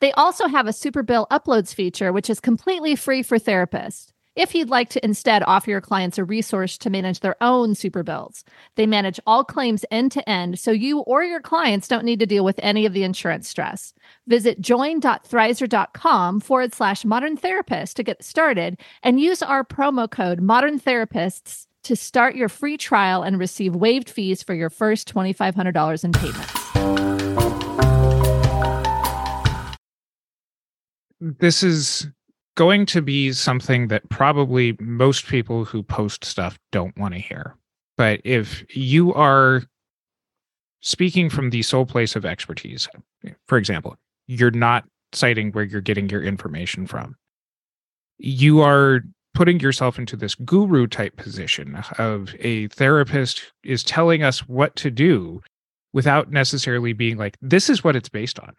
They 0.00 0.12
also 0.12 0.46
have 0.46 0.66
a 0.66 0.70
Superbill 0.70 1.28
uploads 1.28 1.74
feature, 1.74 2.12
which 2.12 2.30
is 2.30 2.40
completely 2.40 2.94
free 2.94 3.22
for 3.22 3.38
therapists 3.38 4.12
if 4.38 4.54
you'd 4.54 4.70
like 4.70 4.88
to 4.90 5.04
instead 5.04 5.42
offer 5.42 5.68
your 5.68 5.80
clients 5.80 6.16
a 6.16 6.24
resource 6.24 6.78
to 6.78 6.88
manage 6.88 7.20
their 7.20 7.34
own 7.42 7.74
super 7.74 8.04
bills. 8.04 8.44
They 8.76 8.86
manage 8.86 9.18
all 9.26 9.42
claims 9.42 9.84
end 9.90 10.12
to 10.12 10.26
end, 10.28 10.60
so 10.60 10.70
you 10.70 11.00
or 11.00 11.24
your 11.24 11.40
clients 11.40 11.88
don't 11.88 12.04
need 12.04 12.20
to 12.20 12.26
deal 12.26 12.44
with 12.44 12.60
any 12.62 12.86
of 12.86 12.92
the 12.92 13.02
insurance 13.02 13.48
stress. 13.48 13.92
Visit 14.28 14.60
join.thrizer.com 14.60 16.40
forward 16.40 16.72
slash 16.72 17.04
modern 17.04 17.36
therapist 17.36 17.96
to 17.96 18.04
get 18.04 18.22
started 18.22 18.78
and 19.02 19.20
use 19.20 19.42
our 19.42 19.64
promo 19.64 20.08
code 20.08 20.40
modern 20.40 20.78
therapists 20.78 21.66
to 21.82 21.96
start 21.96 22.36
your 22.36 22.48
free 22.48 22.76
trial 22.76 23.24
and 23.24 23.40
receive 23.40 23.74
waived 23.74 24.08
fees 24.08 24.42
for 24.42 24.54
your 24.54 24.70
first 24.70 25.12
$2,500 25.12 26.04
in 26.04 26.12
payments. 26.12 26.54
This 31.20 31.64
is 31.64 32.06
going 32.58 32.84
to 32.84 33.00
be 33.00 33.30
something 33.32 33.86
that 33.86 34.08
probably 34.10 34.76
most 34.80 35.26
people 35.28 35.64
who 35.64 35.80
post 35.80 36.24
stuff 36.24 36.58
don't 36.72 36.96
want 36.98 37.14
to 37.14 37.20
hear. 37.20 37.54
But 37.96 38.20
if 38.24 38.64
you 38.76 39.14
are 39.14 39.62
speaking 40.80 41.30
from 41.30 41.50
the 41.50 41.62
sole 41.62 41.86
place 41.86 42.16
of 42.16 42.24
expertise, 42.24 42.88
for 43.46 43.58
example, 43.58 43.94
you're 44.26 44.50
not 44.50 44.84
citing 45.12 45.52
where 45.52 45.62
you're 45.62 45.80
getting 45.80 46.08
your 46.08 46.22
information 46.24 46.84
from. 46.88 47.14
You 48.18 48.60
are 48.60 49.02
putting 49.34 49.60
yourself 49.60 49.96
into 49.96 50.16
this 50.16 50.34
guru 50.34 50.88
type 50.88 51.16
position 51.16 51.80
of 51.96 52.34
a 52.40 52.66
therapist 52.68 53.52
is 53.62 53.84
telling 53.84 54.24
us 54.24 54.40
what 54.48 54.74
to 54.76 54.90
do 54.90 55.40
without 55.92 56.32
necessarily 56.32 56.92
being 56.92 57.16
like, 57.18 57.36
this 57.40 57.70
is 57.70 57.84
what 57.84 57.94
it's 57.94 58.08
based 58.08 58.40
on. 58.40 58.52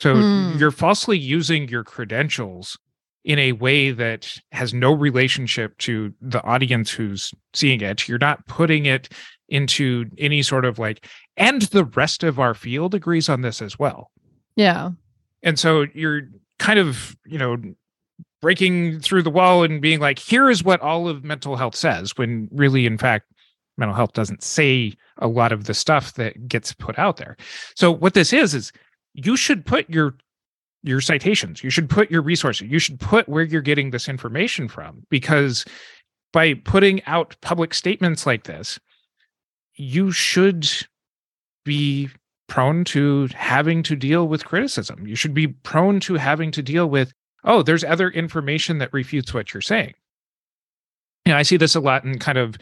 So 0.00 0.16
Mm. 0.16 0.58
you're 0.58 0.70
falsely 0.70 1.18
using 1.18 1.68
your 1.68 1.84
credentials 1.84 2.78
in 3.24 3.38
a 3.38 3.52
way 3.52 3.92
that 3.92 4.36
has 4.50 4.74
no 4.74 4.92
relationship 4.92 5.78
to 5.78 6.12
the 6.20 6.42
audience 6.42 6.90
who's 6.90 7.32
seeing 7.54 7.80
it. 7.80 8.08
You're 8.08 8.18
not 8.18 8.46
putting 8.46 8.86
it 8.86 9.08
into 9.48 10.06
any 10.18 10.42
sort 10.42 10.64
of 10.64 10.78
like, 10.78 11.06
and 11.36 11.62
the 11.62 11.84
rest 11.84 12.24
of 12.24 12.40
our 12.40 12.54
field 12.54 12.94
agrees 12.94 13.28
on 13.28 13.42
this 13.42 13.62
as 13.62 13.78
well. 13.78 14.10
Yeah. 14.56 14.90
And 15.42 15.58
so 15.58 15.86
you're 15.94 16.22
kind 16.58 16.78
of, 16.78 17.16
you 17.24 17.38
know, 17.38 17.56
breaking 18.40 19.00
through 19.00 19.22
the 19.22 19.30
wall 19.30 19.62
and 19.62 19.80
being 19.80 20.00
like, 20.00 20.18
here 20.18 20.50
is 20.50 20.64
what 20.64 20.80
all 20.80 21.08
of 21.08 21.22
mental 21.22 21.56
health 21.56 21.76
says, 21.76 22.16
when 22.16 22.48
really, 22.50 22.86
in 22.86 22.98
fact, 22.98 23.26
mental 23.78 23.94
health 23.94 24.12
doesn't 24.14 24.42
say 24.42 24.94
a 25.18 25.28
lot 25.28 25.52
of 25.52 25.64
the 25.64 25.74
stuff 25.74 26.14
that 26.14 26.48
gets 26.48 26.72
put 26.72 26.98
out 26.98 27.18
there. 27.18 27.36
So 27.76 27.90
what 27.90 28.14
this 28.14 28.32
is, 28.32 28.52
is 28.52 28.72
you 29.14 29.36
should 29.36 29.64
put 29.64 29.88
your 29.88 30.16
your 30.82 31.00
citations. 31.00 31.62
You 31.62 31.70
should 31.70 31.88
put 31.88 32.10
your 32.10 32.22
resources. 32.22 32.68
You 32.68 32.78
should 32.78 32.98
put 32.98 33.28
where 33.28 33.44
you're 33.44 33.62
getting 33.62 33.90
this 33.90 34.08
information 34.08 34.68
from 34.68 35.04
because 35.10 35.64
by 36.32 36.54
putting 36.54 37.04
out 37.04 37.36
public 37.40 37.74
statements 37.74 38.26
like 38.26 38.44
this 38.44 38.78
you 39.76 40.12
should 40.12 40.68
be 41.64 42.10
prone 42.48 42.84
to 42.84 43.28
having 43.34 43.82
to 43.82 43.96
deal 43.96 44.28
with 44.28 44.44
criticism. 44.44 45.06
You 45.06 45.16
should 45.16 45.32
be 45.32 45.48
prone 45.48 46.00
to 46.00 46.14
having 46.14 46.50
to 46.52 46.62
deal 46.62 46.88
with 46.88 47.12
oh 47.44 47.62
there's 47.62 47.84
other 47.84 48.10
information 48.10 48.78
that 48.78 48.92
refutes 48.92 49.32
what 49.32 49.54
you're 49.54 49.60
saying. 49.60 49.94
You 51.24 51.32
know 51.32 51.38
i 51.38 51.42
see 51.42 51.56
this 51.56 51.74
a 51.74 51.80
lot 51.80 52.04
in 52.04 52.18
kind 52.18 52.38
of 52.38 52.56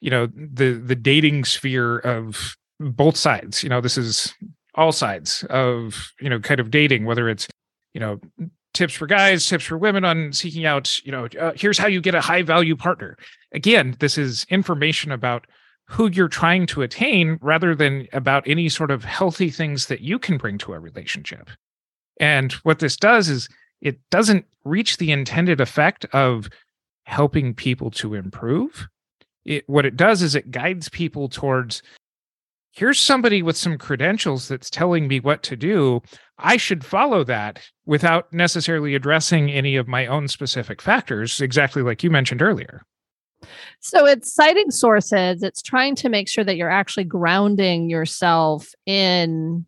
you 0.00 0.10
know 0.10 0.26
the 0.26 0.72
the 0.72 0.94
dating 0.94 1.44
sphere 1.44 1.98
of 1.98 2.56
both 2.80 3.16
sides. 3.16 3.62
You 3.62 3.68
know 3.68 3.80
this 3.80 3.98
is 3.98 4.34
all 4.74 4.92
sides 4.92 5.44
of 5.50 6.12
you 6.20 6.28
know 6.28 6.40
kind 6.40 6.60
of 6.60 6.70
dating 6.70 7.04
whether 7.04 7.28
it's 7.28 7.48
you 7.96 8.00
know 8.00 8.20
tips 8.74 8.92
for 8.92 9.06
guys 9.06 9.46
tips 9.46 9.64
for 9.64 9.78
women 9.78 10.04
on 10.04 10.30
seeking 10.30 10.66
out 10.66 11.02
you 11.02 11.10
know 11.10 11.26
uh, 11.40 11.52
here's 11.56 11.78
how 11.78 11.86
you 11.86 11.98
get 11.98 12.14
a 12.14 12.20
high 12.20 12.42
value 12.42 12.76
partner. 12.76 13.16
Again 13.54 13.96
this 14.00 14.18
is 14.18 14.44
information 14.50 15.10
about 15.10 15.46
who 15.86 16.10
you're 16.10 16.28
trying 16.28 16.66
to 16.66 16.82
attain 16.82 17.38
rather 17.40 17.74
than 17.74 18.06
about 18.12 18.46
any 18.46 18.68
sort 18.68 18.90
of 18.90 19.02
healthy 19.02 19.48
things 19.48 19.86
that 19.86 20.02
you 20.02 20.18
can 20.18 20.36
bring 20.36 20.58
to 20.58 20.74
a 20.74 20.78
relationship. 20.78 21.48
And 22.20 22.52
what 22.64 22.80
this 22.80 22.98
does 22.98 23.30
is 23.30 23.48
it 23.80 23.98
doesn't 24.10 24.44
reach 24.64 24.98
the 24.98 25.10
intended 25.10 25.58
effect 25.58 26.04
of 26.12 26.50
helping 27.04 27.54
people 27.54 27.90
to 27.92 28.12
improve. 28.12 28.88
It 29.46 29.64
what 29.68 29.86
it 29.86 29.96
does 29.96 30.20
is 30.20 30.34
it 30.34 30.50
guides 30.50 30.90
people 30.90 31.30
towards 31.30 31.80
here's 32.76 33.00
somebody 33.00 33.42
with 33.42 33.56
some 33.56 33.78
credentials 33.78 34.48
that's 34.48 34.68
telling 34.68 35.08
me 35.08 35.18
what 35.18 35.42
to 35.44 35.56
do. 35.56 36.02
I 36.38 36.56
should 36.56 36.84
follow 36.84 37.24
that 37.24 37.60
without 37.86 38.32
necessarily 38.32 38.94
addressing 38.94 39.50
any 39.50 39.76
of 39.76 39.88
my 39.88 40.06
own 40.06 40.28
specific 40.28 40.82
factors, 40.82 41.40
exactly 41.40 41.82
like 41.82 42.02
you 42.02 42.10
mentioned 42.10 42.42
earlier. 42.42 42.82
So 43.80 44.06
it's 44.06 44.32
citing 44.32 44.70
sources, 44.70 45.42
it's 45.42 45.62
trying 45.62 45.94
to 45.96 46.08
make 46.08 46.28
sure 46.28 46.44
that 46.44 46.56
you're 46.56 46.70
actually 46.70 47.04
grounding 47.04 47.88
yourself 47.88 48.72
in 48.86 49.66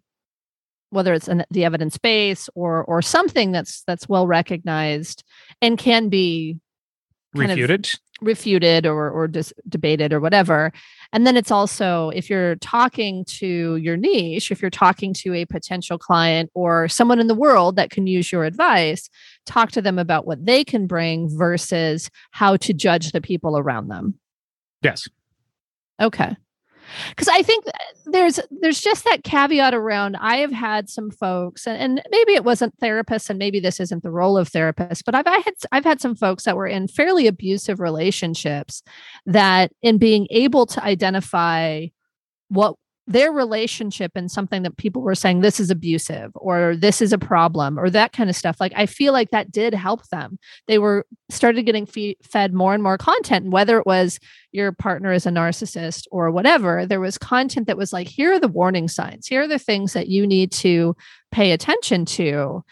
whether 0.91 1.13
it's 1.13 1.29
in 1.29 1.45
the 1.51 1.65
evidence 1.65 1.99
base 1.99 2.49
or 2.55 2.83
or 2.85 3.03
something 3.03 3.53
that's 3.53 3.83
that's 3.87 4.09
well 4.09 4.27
recognized 4.27 5.23
and 5.61 5.79
can 5.79 6.09
be 6.09 6.59
Refuted. 7.35 7.91
refuted 8.21 8.87
or 8.87 9.11
or 9.11 9.29
dis- 9.29 9.53
debated 9.69 10.13
or 10.13 10.19
whatever 10.19 10.73
and 11.13 11.25
then 11.27 11.37
it's 11.37 11.51
also 11.53 12.11
if 12.11 12.29
you're 12.29 12.57
talking 12.57 13.25
to 13.27 13.77
your 13.77 13.97
niche 13.97 14.51
if 14.51 14.61
you're 14.61 14.71
talking 14.71 15.15
to 15.15 15.33
a 15.35 15.45
potential 15.45 15.99
client 15.99 16.51
or 16.55 16.89
someone 16.89 17.21
in 17.21 17.29
the 17.29 17.35
world 17.35 17.77
that 17.77 17.91
can 17.91 18.07
use 18.09 18.33
your 18.33 18.45
advice 18.45 19.09
talk 19.47 19.71
to 19.71 19.81
them 19.81 19.99
about 19.99 20.27
what 20.27 20.45
they 20.45 20.65
can 20.65 20.87
bring 20.87 21.29
versus 21.39 22.11
how 22.33 22.57
to 22.57 22.73
judge 22.73 23.13
the 23.13 23.21
people 23.21 23.57
around 23.57 23.89
them 23.89 24.19
Yes. 24.83 25.09
Okay. 26.01 26.37
Because 27.11 27.29
I 27.29 27.43
think 27.43 27.67
uh, 27.67 27.71
there's 28.07 28.41
there's 28.61 28.81
just 28.81 29.05
that 29.05 29.25
caveat 29.25 29.75
around. 29.75 30.17
I 30.17 30.37
have 30.37 30.53
had 30.53 30.89
some 30.89 31.11
folks, 31.11 31.67
and, 31.67 31.79
and 31.79 32.03
maybe 32.11 32.35
it 32.35 32.45
wasn't 32.45 32.79
therapists, 32.81 33.31
and 33.31 33.39
maybe 33.39 33.61
this 33.61 33.81
isn't 33.81 34.03
the 34.03 34.11
role 34.11 34.37
of 34.39 34.51
therapists, 34.51 35.03
but 35.05 35.15
I've 35.15 35.27
I 35.27 35.39
had 35.39 35.55
I've 35.73 35.85
had 35.85 36.01
some 36.01 36.15
folks 36.15 36.45
that 36.45 36.57
were 36.57 36.67
in 36.67 36.89
fairly 36.89 37.27
abusive 37.27 37.81
relationships 37.81 38.83
that 39.27 39.73
in 39.83 39.99
being 39.99 40.27
able 40.31 40.67
to 40.67 40.83
identify 40.83 41.87
what 42.49 42.77
their 43.09 43.33
relationship 43.33 44.13
and 44.15 44.31
something 44.31 44.63
that 44.63 44.77
people 44.77 45.01
were 45.01 45.15
saying 45.15 45.41
this 45.41 45.59
is 45.59 45.71
abusive 45.71 46.31
or 46.35 46.77
this 46.77 47.01
is 47.01 47.13
a 47.13 47.19
problem 47.19 47.79
or 47.79 47.89
that 47.89 48.13
kind 48.13 48.29
of 48.29 48.37
stuff. 48.37 48.59
Like 48.61 48.73
i 48.77 48.85
feel 48.87 49.13
like 49.13 49.31
that 49.31 49.51
did 49.51 49.75
help 49.75 50.07
them. 50.09 50.39
They 50.67 50.79
were 50.79 51.07
started 51.31 51.65
getting 51.65 51.87
fe- 51.87 52.19
fed 52.23 52.53
more 52.53 52.75
and 52.75 52.83
more 52.83 52.99
content 52.99 53.51
whether 53.51 53.79
it 53.79 53.87
was 53.87 54.19
your 54.53 54.73
partner 54.73 55.13
is 55.13 55.27
a 55.27 55.31
narcissist 55.31 56.07
or 56.11 56.31
whatever 56.31 56.85
there 56.87 57.01
was 57.01 57.19
content 57.19 57.67
that 57.67 57.77
was 57.77 57.93
like 57.93 58.09
here 58.09 58.33
are 58.35 58.41
the 58.41 58.47
warning 58.47 58.89
signs. 58.89 59.27
Here 59.27 59.43
are 59.43 59.49
the 59.49 59.59
things 59.59 59.95
that 59.95 60.09
you 60.09 60.27
need 60.27 60.53
to 60.53 60.95
pay 61.33 61.53
attention 61.53 62.05
to. 62.05 62.63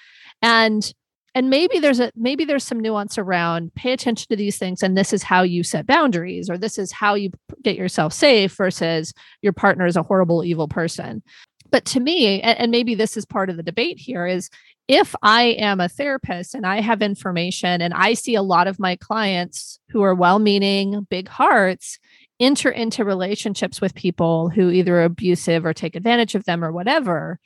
And 0.42 0.92
and 1.36 1.50
maybe 1.50 1.78
there's 1.78 2.00
a 2.00 2.10
maybe 2.16 2.46
there's 2.46 2.64
some 2.64 2.80
nuance 2.80 3.18
around 3.18 3.72
pay 3.74 3.92
attention 3.92 4.26
to 4.30 4.36
these 4.36 4.56
things 4.56 4.82
and 4.82 4.96
this 4.96 5.12
is 5.12 5.22
how 5.22 5.42
you 5.42 5.62
set 5.62 5.86
boundaries 5.86 6.48
or 6.48 6.56
this 6.56 6.78
is 6.78 6.90
how 6.90 7.14
you 7.14 7.30
get 7.62 7.76
yourself 7.76 8.12
safe 8.12 8.56
versus 8.56 9.12
your 9.42 9.52
partner 9.52 9.84
is 9.84 9.96
a 9.96 10.02
horrible 10.02 10.42
evil 10.42 10.66
person. 10.66 11.22
But 11.70 11.84
to 11.86 12.00
me 12.00 12.40
and, 12.40 12.58
and 12.58 12.70
maybe 12.70 12.94
this 12.94 13.18
is 13.18 13.26
part 13.26 13.50
of 13.50 13.58
the 13.58 13.62
debate 13.62 13.98
here 13.98 14.26
is 14.26 14.48
if 14.88 15.14
i 15.22 15.42
am 15.58 15.78
a 15.78 15.88
therapist 15.88 16.54
and 16.54 16.64
i 16.66 16.80
have 16.80 17.02
information 17.02 17.82
and 17.82 17.92
i 17.92 18.14
see 18.14 18.34
a 18.34 18.42
lot 18.42 18.66
of 18.66 18.80
my 18.80 18.96
clients 18.96 19.78
who 19.90 20.02
are 20.02 20.14
well-meaning 20.14 21.06
big 21.10 21.28
hearts 21.28 21.98
enter 22.40 22.70
into 22.70 23.04
relationships 23.04 23.80
with 23.80 23.94
people 23.94 24.48
who 24.48 24.70
either 24.70 25.00
are 25.00 25.04
abusive 25.04 25.66
or 25.66 25.74
take 25.74 25.96
advantage 25.96 26.34
of 26.34 26.44
them 26.44 26.64
or 26.64 26.72
whatever 26.72 27.40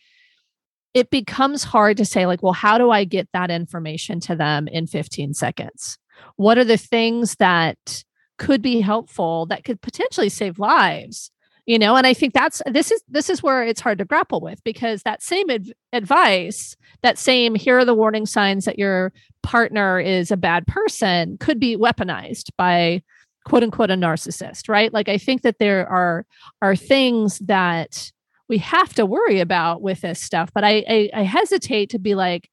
it 0.95 1.11
becomes 1.11 1.65
hard 1.65 1.97
to 1.97 2.05
say 2.05 2.27
like 2.27 2.43
well 2.43 2.53
how 2.53 2.79
do 2.79 2.91
i 2.91 3.05
get 3.05 3.29
that 3.33 3.51
information 3.51 4.21
to 4.21 4.37
them 4.37 4.69
in 4.69 4.87
15 4.87 5.35
seconds? 5.35 5.99
What 6.37 6.59
are 6.59 6.65
the 6.65 6.77
things 6.77 7.37
that 7.37 8.05
could 8.39 8.63
be 8.63 8.81
helpful 8.81 9.47
that 9.47 9.65
could 9.65 9.81
potentially 9.81 10.29
save 10.29 10.59
lives? 10.59 11.31
You 11.67 11.79
know 11.79 11.95
and 11.95 12.07
i 12.07 12.15
think 12.15 12.33
that's 12.33 12.61
this 12.67 12.91
is 12.91 13.03
this 13.09 13.31
is 13.31 13.43
where 13.43 13.63
it's 13.63 13.81
hard 13.81 13.99
to 13.99 14.05
grapple 14.05 14.41
with 14.41 14.65
because 14.65 15.03
that 15.03 15.23
same 15.23 15.49
adv- 15.51 15.73
advice 15.93 16.75
that 17.03 17.19
same 17.19 17.55
here 17.55 17.79
are 17.79 17.85
the 17.85 17.95
warning 17.95 18.27
signs 18.27 18.65
that 18.65 18.79
your 18.79 19.13
partner 19.43 20.01
is 20.01 20.31
a 20.33 20.37
bad 20.37 20.67
person 20.67 21.37
could 21.39 21.61
be 21.61 21.77
weaponized 21.77 22.51
by 22.57 23.03
quote 23.45 23.63
unquote 23.63 23.91
a 23.91 23.95
narcissist 23.95 24.69
right? 24.69 24.93
Like 24.93 25.09
i 25.09 25.19
think 25.19 25.43
that 25.43 25.59
there 25.59 25.87
are 25.89 26.27
are 26.61 26.75
things 26.75 27.39
that 27.41 28.11
we 28.51 28.59
have 28.59 28.93
to 28.95 29.07
worry 29.07 29.41
about 29.41 29.81
with 29.81 30.03
this 30.03 30.21
stuff 30.21 30.51
but 30.53 30.65
I, 30.65 30.85
I 30.87 31.11
i 31.15 31.23
hesitate 31.23 31.91
to 31.91 31.99
be 31.99 32.15
like 32.15 32.51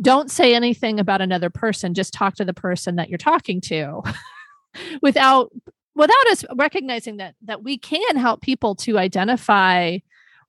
don't 0.00 0.30
say 0.30 0.54
anything 0.54 1.00
about 1.00 1.20
another 1.20 1.50
person 1.50 1.94
just 1.94 2.12
talk 2.12 2.34
to 2.36 2.44
the 2.44 2.54
person 2.54 2.96
that 2.96 3.08
you're 3.08 3.18
talking 3.18 3.60
to. 3.62 4.02
Without 5.02 5.50
without 5.94 6.26
us 6.30 6.44
recognizing 6.54 7.16
that 7.16 7.34
that 7.42 7.64
we 7.64 7.78
can 7.78 8.16
help 8.16 8.42
people 8.42 8.74
to 8.74 8.98
identify 8.98 9.96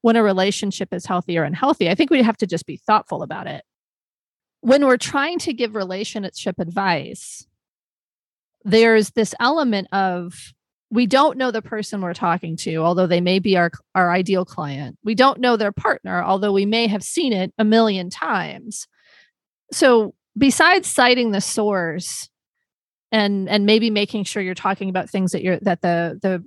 when 0.01 0.17
a 0.17 0.23
relationship 0.23 0.93
is 0.93 1.05
healthy 1.05 1.37
or 1.37 1.43
unhealthy 1.43 1.89
i 1.89 1.95
think 1.95 2.09
we 2.09 2.21
have 2.21 2.35
to 2.35 2.45
just 2.45 2.65
be 2.65 2.75
thoughtful 2.75 3.23
about 3.23 3.47
it. 3.47 3.63
When 4.59 4.85
we're 4.85 4.97
trying 4.97 5.39
to 5.39 5.53
give 5.53 5.75
relationship 5.75 6.59
advice 6.59 7.47
there's 8.65 9.11
this 9.11 9.33
element 9.39 9.87
of 9.93 10.51
we 10.89 11.05
don't 11.05 11.37
know 11.37 11.51
the 11.51 11.61
person 11.61 12.01
we're 12.01 12.13
talking 12.13 12.55
to 12.55 12.75
although 12.77 13.07
they 13.07 13.21
may 13.21 13.39
be 13.39 13.57
our 13.57 13.71
our 13.95 14.11
ideal 14.11 14.45
client. 14.45 14.97
We 15.03 15.15
don't 15.15 15.39
know 15.39 15.57
their 15.57 15.71
partner 15.71 16.23
although 16.23 16.53
we 16.53 16.65
may 16.65 16.87
have 16.87 17.03
seen 17.03 17.33
it 17.33 17.53
a 17.57 17.65
million 17.65 18.09
times. 18.09 18.87
So 19.71 20.13
besides 20.37 20.87
citing 20.87 21.31
the 21.31 21.41
source 21.41 22.29
and 23.11 23.49
and 23.49 23.65
maybe 23.65 23.89
making 23.89 24.23
sure 24.23 24.41
you're 24.41 24.53
talking 24.53 24.89
about 24.89 25.09
things 25.09 25.31
that 25.31 25.43
you're 25.43 25.59
that 25.61 25.81
the 25.81 26.19
the 26.21 26.43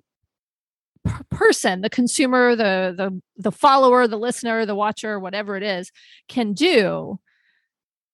per- 1.04 1.24
person 1.30 1.80
the 1.80 1.90
consumer 1.90 2.54
the 2.54 2.94
the 2.96 3.20
the 3.36 3.52
follower 3.52 4.06
the 4.06 4.18
listener 4.18 4.66
the 4.66 4.74
watcher 4.74 5.18
whatever 5.18 5.56
it 5.56 5.62
is 5.62 5.90
can 6.28 6.52
do 6.52 7.18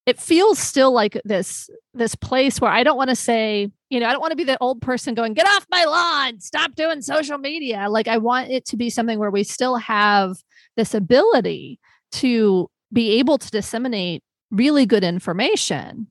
it 0.06 0.20
feels 0.20 0.58
still 0.58 0.92
like 0.92 1.20
this 1.24 1.68
this 1.92 2.14
place 2.14 2.60
where 2.60 2.70
i 2.70 2.82
don't 2.82 2.96
want 2.96 3.10
to 3.10 3.16
say 3.16 3.70
you 3.90 4.00
know 4.00 4.06
i 4.06 4.12
don't 4.12 4.20
want 4.20 4.30
to 4.30 4.36
be 4.36 4.44
the 4.44 4.56
old 4.60 4.80
person 4.80 5.14
going 5.14 5.34
get 5.34 5.46
off 5.46 5.66
my 5.70 5.84
lawn 5.84 6.40
stop 6.40 6.74
doing 6.74 7.02
social 7.02 7.38
media. 7.38 7.88
Like 7.90 8.08
i 8.08 8.16
want 8.18 8.50
it 8.50 8.64
to 8.66 8.76
be 8.76 8.88
something 8.88 9.18
where 9.18 9.30
we 9.30 9.42
still 9.42 9.76
have 9.76 10.36
this 10.76 10.94
ability 10.94 11.80
to 12.12 12.70
be 12.92 13.18
able 13.18 13.38
to 13.38 13.50
disseminate 13.50 14.22
really 14.50 14.86
good 14.86 15.04
information. 15.04 16.06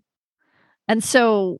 And 0.88 1.04
so 1.04 1.58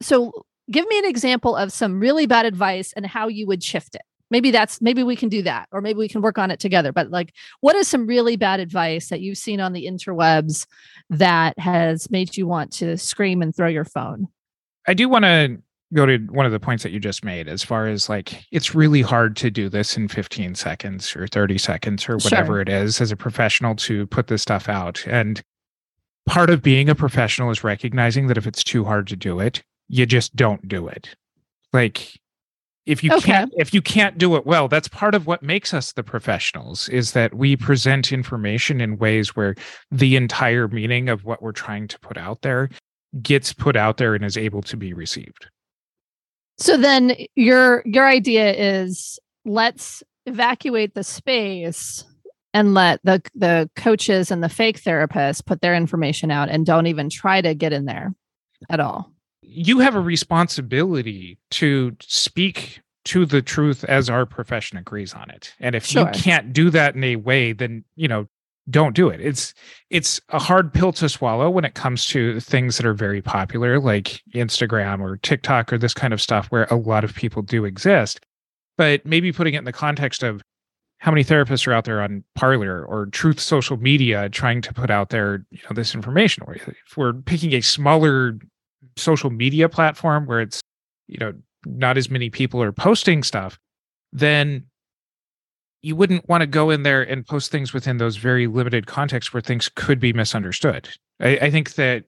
so 0.00 0.32
give 0.70 0.86
me 0.88 0.98
an 0.98 1.04
example 1.04 1.56
of 1.56 1.72
some 1.72 2.00
really 2.00 2.26
bad 2.26 2.46
advice 2.46 2.92
and 2.94 3.06
how 3.06 3.28
you 3.28 3.46
would 3.46 3.62
shift 3.62 3.94
it 3.94 4.02
maybe 4.32 4.50
that's 4.50 4.80
maybe 4.80 5.04
we 5.04 5.14
can 5.14 5.28
do 5.28 5.42
that 5.42 5.68
or 5.70 5.80
maybe 5.80 5.98
we 5.98 6.08
can 6.08 6.22
work 6.22 6.38
on 6.38 6.50
it 6.50 6.58
together. 6.58 6.90
But 6.90 7.10
like 7.10 7.34
what 7.60 7.76
is 7.76 7.86
some 7.86 8.06
really 8.06 8.36
bad 8.36 8.58
advice 8.58 9.08
that 9.10 9.20
you've 9.20 9.38
seen 9.38 9.60
on 9.60 9.72
the 9.72 9.86
interwebs 9.86 10.66
that 11.10 11.56
has 11.58 12.10
made 12.10 12.36
you 12.36 12.48
want 12.48 12.72
to 12.72 12.96
scream 12.96 13.42
and 13.42 13.54
throw 13.54 13.68
your 13.68 13.84
phone? 13.84 14.26
I 14.88 14.94
do 14.94 15.08
want 15.08 15.24
to 15.24 15.58
go 15.94 16.06
to 16.06 16.16
one 16.30 16.46
of 16.46 16.52
the 16.52 16.58
points 16.58 16.82
that 16.82 16.90
you 16.90 16.98
just 16.98 17.22
made 17.24 17.46
as 17.46 17.62
far 17.62 17.86
as 17.86 18.08
like 18.08 18.44
it's 18.50 18.74
really 18.74 19.02
hard 19.02 19.36
to 19.36 19.50
do 19.50 19.68
this 19.68 19.96
in 19.96 20.08
15 20.08 20.54
seconds 20.54 21.14
or 21.14 21.26
30 21.28 21.58
seconds 21.58 22.08
or 22.08 22.16
whatever 22.16 22.54
Sure. 22.54 22.60
it 22.62 22.68
is 22.70 23.00
as 23.00 23.12
a 23.12 23.16
professional 23.16 23.76
to 23.76 24.06
put 24.06 24.28
this 24.28 24.40
stuff 24.42 24.68
out. 24.70 25.06
And 25.06 25.42
part 26.26 26.48
of 26.48 26.62
being 26.62 26.88
a 26.88 26.94
professional 26.94 27.50
is 27.50 27.62
recognizing 27.62 28.28
that 28.28 28.38
if 28.38 28.46
it's 28.46 28.64
too 28.64 28.84
hard 28.84 29.06
to 29.08 29.16
do 29.16 29.38
it 29.38 29.62
you 29.88 30.06
just 30.06 30.34
don't 30.34 30.66
do 30.66 30.88
it. 30.88 31.14
Like 31.74 32.18
if 32.86 33.04
you 33.04 33.12
Okay. 33.12 33.20
can't 33.32 33.52
if 33.56 33.72
you 33.72 33.80
can't 33.80 34.18
do 34.18 34.34
it 34.36 34.44
well 34.46 34.66
that's 34.68 34.88
part 34.88 35.14
of 35.14 35.26
what 35.26 35.42
makes 35.42 35.72
us 35.72 35.92
the 35.92 36.02
professionals 36.02 36.88
is 36.88 37.12
that 37.12 37.34
we 37.34 37.56
present 37.56 38.12
information 38.12 38.80
in 38.80 38.98
ways 38.98 39.36
where 39.36 39.54
the 39.90 40.16
entire 40.16 40.66
meaning 40.68 41.08
of 41.08 41.24
what 41.24 41.42
we're 41.42 41.52
trying 41.52 41.86
to 41.88 41.98
put 42.00 42.16
out 42.16 42.42
there 42.42 42.68
gets 43.22 43.52
put 43.52 43.76
out 43.76 43.98
there 43.98 44.14
and 44.14 44.24
is 44.24 44.36
able 44.36 44.62
to 44.62 44.76
be 44.76 44.92
received 44.92 45.46
so 46.58 46.76
then 46.76 47.14
your 47.36 47.82
your 47.84 48.08
idea 48.08 48.52
is 48.52 49.18
let's 49.44 50.02
evacuate 50.26 50.94
the 50.94 51.04
space 51.04 52.04
and 52.54 52.74
let 52.74 53.00
the 53.04 53.22
the 53.34 53.70
coaches 53.76 54.30
and 54.30 54.42
the 54.42 54.48
fake 54.48 54.80
therapists 54.82 55.44
put 55.44 55.60
their 55.60 55.74
information 55.74 56.30
out 56.30 56.48
and 56.48 56.66
don't 56.66 56.86
even 56.86 57.08
try 57.08 57.40
to 57.40 57.54
get 57.54 57.72
in 57.72 57.84
there 57.84 58.12
at 58.70 58.80
all 58.80 59.11
you 59.42 59.80
have 59.80 59.94
a 59.94 60.00
responsibility 60.00 61.38
to 61.50 61.96
speak 62.00 62.80
to 63.04 63.26
the 63.26 63.42
truth 63.42 63.84
as 63.84 64.08
our 64.08 64.24
profession 64.24 64.78
agrees 64.78 65.12
on 65.12 65.28
it. 65.30 65.52
And 65.60 65.74
if 65.74 65.84
Sure. 65.84 66.06
you 66.06 66.20
can't 66.20 66.52
do 66.52 66.70
that 66.70 66.94
in 66.94 67.02
a 67.04 67.16
way 67.16 67.52
then 67.52 67.84
you 67.96 68.08
know 68.08 68.28
don't 68.70 68.94
do 68.94 69.08
it. 69.08 69.20
It's 69.20 69.54
it's 69.90 70.20
a 70.28 70.38
hard 70.38 70.72
pill 70.72 70.92
to 70.92 71.08
swallow 71.08 71.50
when 71.50 71.64
it 71.64 71.74
comes 71.74 72.06
to 72.06 72.38
things 72.38 72.76
that 72.76 72.86
are 72.86 72.94
very 72.94 73.20
popular 73.20 73.80
like 73.80 74.22
instagram 74.34 75.00
or 75.00 75.16
tiktok 75.16 75.72
or 75.72 75.78
this 75.78 75.94
kind 75.94 76.12
of 76.14 76.22
stuff 76.22 76.46
where 76.46 76.64
a 76.70 76.76
lot 76.76 77.02
of 77.02 77.12
people 77.14 77.42
do 77.42 77.64
exist. 77.64 78.20
But 78.78 79.04
maybe 79.04 79.32
putting 79.32 79.54
it 79.54 79.58
in 79.58 79.64
the 79.64 79.72
context 79.72 80.22
of 80.22 80.42
how 80.98 81.10
many 81.10 81.24
therapists 81.24 81.66
are 81.66 81.72
out 81.72 81.84
there 81.84 82.00
on 82.00 82.22
Parler 82.36 82.84
or 82.86 83.06
truth 83.06 83.40
social 83.40 83.76
media 83.76 84.28
trying 84.28 84.62
to 84.62 84.72
put 84.72 84.88
out 84.90 85.08
there 85.08 85.44
you 85.50 85.58
know 85.64 85.74
this 85.74 85.92
information 85.96 86.44
or 86.46 86.54
if 86.54 86.96
we're 86.96 87.12
picking 87.14 87.52
a 87.54 87.60
smaller 87.60 88.38
social 88.96 89.30
media 89.30 89.68
platform 89.68 90.26
where 90.26 90.40
it's 90.40 90.60
you 91.08 91.18
know 91.18 91.32
not 91.64 91.96
as 91.96 92.10
many 92.10 92.28
people 92.30 92.62
are 92.62 92.72
posting 92.72 93.22
stuff 93.22 93.58
then 94.12 94.64
you 95.82 95.96
wouldn't 95.96 96.28
want 96.28 96.42
to 96.42 96.46
go 96.46 96.70
in 96.70 96.84
there 96.84 97.02
and 97.02 97.26
post 97.26 97.50
things 97.50 97.72
within 97.72 97.98
those 97.98 98.16
very 98.16 98.46
limited 98.46 98.86
contexts 98.86 99.34
where 99.34 99.40
things 99.40 99.68
could 99.74 99.98
be 99.98 100.12
misunderstood. 100.12 100.88
I, 101.20 101.36
I 101.42 101.50
think 101.50 101.74
that 101.74 102.04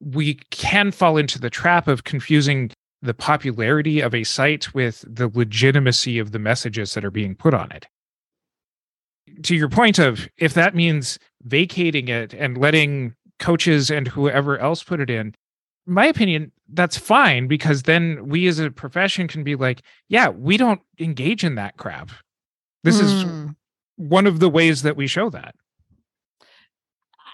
we 0.00 0.34
can 0.50 0.92
fall 0.92 1.16
into 1.16 1.38
the 1.38 1.50
trap 1.50 1.88
of 1.88 2.04
confusing 2.04 2.70
the 3.00 3.14
popularity 3.14 4.00
of 4.00 4.14
a 4.14 4.24
site 4.24 4.74
with 4.74 5.04
the 5.08 5.30
legitimacy 5.32 6.18
of 6.18 6.32
the 6.32 6.38
messages 6.38 6.94
that 6.94 7.04
are 7.04 7.10
being 7.10 7.34
put 7.34 7.54
on 7.54 7.72
it. 7.72 7.86
To 9.44 9.56
your 9.56 9.68
point 9.68 9.98
of 9.98 10.28
if 10.36 10.54
that 10.54 10.74
means 10.74 11.18
vacating 11.42 12.08
it 12.08 12.34
and 12.34 12.58
letting 12.58 13.14
coaches 13.38 13.90
and 13.90 14.06
whoever 14.06 14.58
else 14.58 14.82
put 14.82 15.00
it 15.00 15.10
in 15.10 15.34
my 15.86 16.06
opinion 16.06 16.52
that's 16.72 16.96
fine 16.96 17.46
because 17.46 17.82
then 17.82 18.26
we 18.28 18.46
as 18.46 18.58
a 18.58 18.70
profession 18.70 19.28
can 19.28 19.44
be 19.44 19.54
like, 19.54 19.82
yeah, 20.08 20.28
we 20.28 20.56
don't 20.56 20.80
engage 20.98 21.44
in 21.44 21.54
that 21.56 21.76
crap. 21.76 22.10
This 22.82 22.98
is 23.00 23.24
Mm. 23.24 23.54
one 23.96 24.26
of 24.26 24.40
the 24.40 24.48
ways 24.48 24.82
that 24.82 24.96
we 24.96 25.06
show 25.06 25.30
that. 25.30 25.54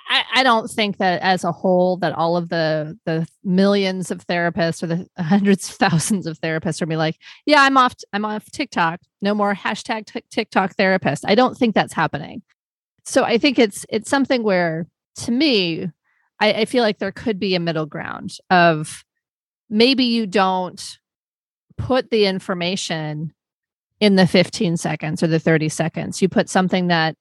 I, 0.09 0.25
I 0.37 0.43
don't 0.43 0.69
think 0.69 0.97
that 0.97 1.23
as 1.23 1.45
a 1.45 1.53
whole 1.53 1.97
that 1.99 2.13
all 2.13 2.37
of 2.37 2.49
the 2.49 2.99
the 3.07 3.27
millions 3.45 4.11
of 4.11 4.27
therapists 4.27 4.83
or 4.83 4.89
the 4.89 5.07
hundreds 5.23 5.69
of 5.69 5.77
thousands 5.77 6.27
of 6.27 6.41
therapists 6.41 6.83
are 6.83 6.87
be 6.87 6.97
like, 6.97 7.17
yeah, 7.47 7.63
I'm 7.63 7.77
off. 7.77 7.95
I'm 8.13 8.25
off 8.25 8.51
TikTok. 8.51 9.01
No 9.23 9.35
more 9.35 9.55
hashtag 9.55 10.07
Tik- 10.07 10.29
TikTok 10.31 10.75
therapist. 10.75 11.25
I 11.27 11.35
don't 11.37 11.57
think 11.57 11.75
that's 11.75 11.93
happening. 11.93 12.43
So 13.05 13.23
I 13.25 13.39
think 13.39 13.59
it's 13.59 13.87
it's 13.89 14.11
something 14.11 14.43
where, 14.43 14.89
to 15.17 15.31
me, 15.31 15.89
I, 16.41 16.53
I 16.53 16.65
feel 16.65 16.83
like 16.83 16.99
there 16.99 17.13
could 17.13 17.39
be 17.39 17.55
a 17.55 17.61
middle 17.61 17.87
ground 17.87 18.37
of 18.49 19.05
maybe 19.69 20.05
you 20.05 20.27
don't 20.27 20.99
put 21.77 22.11
the 22.11 22.27
information 22.27 23.33
in 24.01 24.17
the 24.17 24.27
15 24.27 24.77
seconds 24.77 25.23
or 25.23 25.27
the 25.27 25.39
30 25.39 25.69
seconds. 25.69 26.21
You 26.23 26.29
put 26.29 26.49
something 26.49 26.89
that 26.89 27.17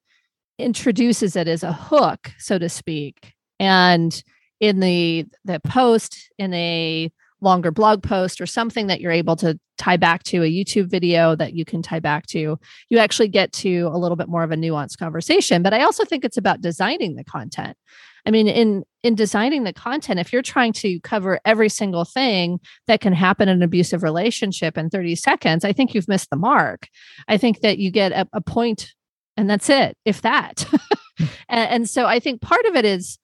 introduces 0.58 1.36
it 1.36 1.48
as 1.48 1.62
a 1.62 1.72
hook, 1.72 2.32
so 2.38 2.58
to 2.58 2.68
speak. 2.68 3.34
And 3.58 4.22
in 4.60 4.80
the 4.80 5.26
the 5.44 5.60
post, 5.60 6.30
in 6.38 6.52
a 6.54 7.10
longer 7.42 7.70
blog 7.70 8.02
post 8.02 8.40
or 8.40 8.46
something 8.46 8.86
that 8.88 9.00
you're 9.00 9.12
able 9.12 9.36
to 9.36 9.58
tie 9.78 9.96
back 9.96 10.22
to 10.22 10.42
a 10.42 10.50
YouTube 10.50 10.90
video 10.90 11.34
that 11.34 11.54
you 11.54 11.64
can 11.64 11.80
tie 11.80 12.00
back 12.00 12.26
to, 12.26 12.58
you 12.90 12.98
actually 12.98 13.28
get 13.28 13.50
to 13.52 13.90
a 13.92 13.96
little 13.96 14.16
bit 14.16 14.28
more 14.28 14.42
of 14.42 14.52
a 14.52 14.56
nuanced 14.56 14.98
conversation. 14.98 15.62
But 15.62 15.72
I 15.72 15.82
also 15.82 16.04
think 16.04 16.24
it's 16.24 16.36
about 16.36 16.60
designing 16.60 17.16
the 17.16 17.24
content. 17.24 17.76
I 18.26 18.30
mean, 18.30 18.48
in 18.48 18.84
in 19.02 19.14
designing 19.14 19.64
the 19.64 19.72
content, 19.72 20.20
if 20.20 20.32
you're 20.32 20.42
trying 20.42 20.72
to 20.74 21.00
cover 21.00 21.40
every 21.44 21.68
single 21.68 22.04
thing 22.04 22.60
that 22.86 23.00
can 23.00 23.14
happen 23.14 23.48
in 23.48 23.56
an 23.56 23.62
abusive 23.62 24.02
relationship 24.02 24.76
in 24.76 24.90
30 24.90 25.16
seconds, 25.16 25.64
I 25.64 25.72
think 25.72 25.94
you've 25.94 26.08
missed 26.08 26.28
the 26.30 26.36
mark. 26.36 26.86
I 27.26 27.38
think 27.38 27.60
that 27.60 27.78
you 27.78 27.90
get 27.90 28.12
a, 28.12 28.28
a 28.34 28.40
point 28.40 28.92
and 29.36 29.48
that's 29.48 29.70
it, 29.70 29.96
if 30.04 30.20
that. 30.22 30.66
Hmm. 31.18 31.24
and, 31.48 31.70
and 31.70 31.90
so 31.90 32.06
I 32.06 32.20
think 32.20 32.42
part 32.42 32.64
of 32.66 32.76
it 32.76 32.84
is 32.84 33.18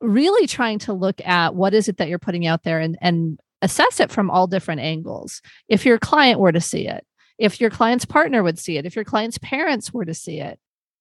really 0.00 0.46
trying 0.46 0.78
to 0.80 0.92
look 0.92 1.20
at 1.26 1.54
what 1.54 1.74
is 1.74 1.88
it 1.88 1.96
that 1.96 2.08
you're 2.08 2.18
putting 2.18 2.46
out 2.46 2.62
there 2.62 2.78
and, 2.78 2.96
and 3.00 3.38
assess 3.60 4.00
it 4.00 4.10
from 4.10 4.30
all 4.30 4.46
different 4.46 4.80
angles. 4.80 5.40
If 5.68 5.84
your 5.84 5.98
client 5.98 6.40
were 6.40 6.52
to 6.52 6.60
see 6.60 6.86
it, 6.88 7.04
if 7.38 7.60
your 7.60 7.70
client's 7.70 8.04
partner 8.04 8.42
would 8.42 8.58
see 8.58 8.76
it, 8.76 8.86
if 8.86 8.94
your 8.94 9.04
client's 9.04 9.38
parents 9.38 9.92
were 9.92 10.04
to 10.04 10.14
see 10.14 10.40
it, 10.40 10.58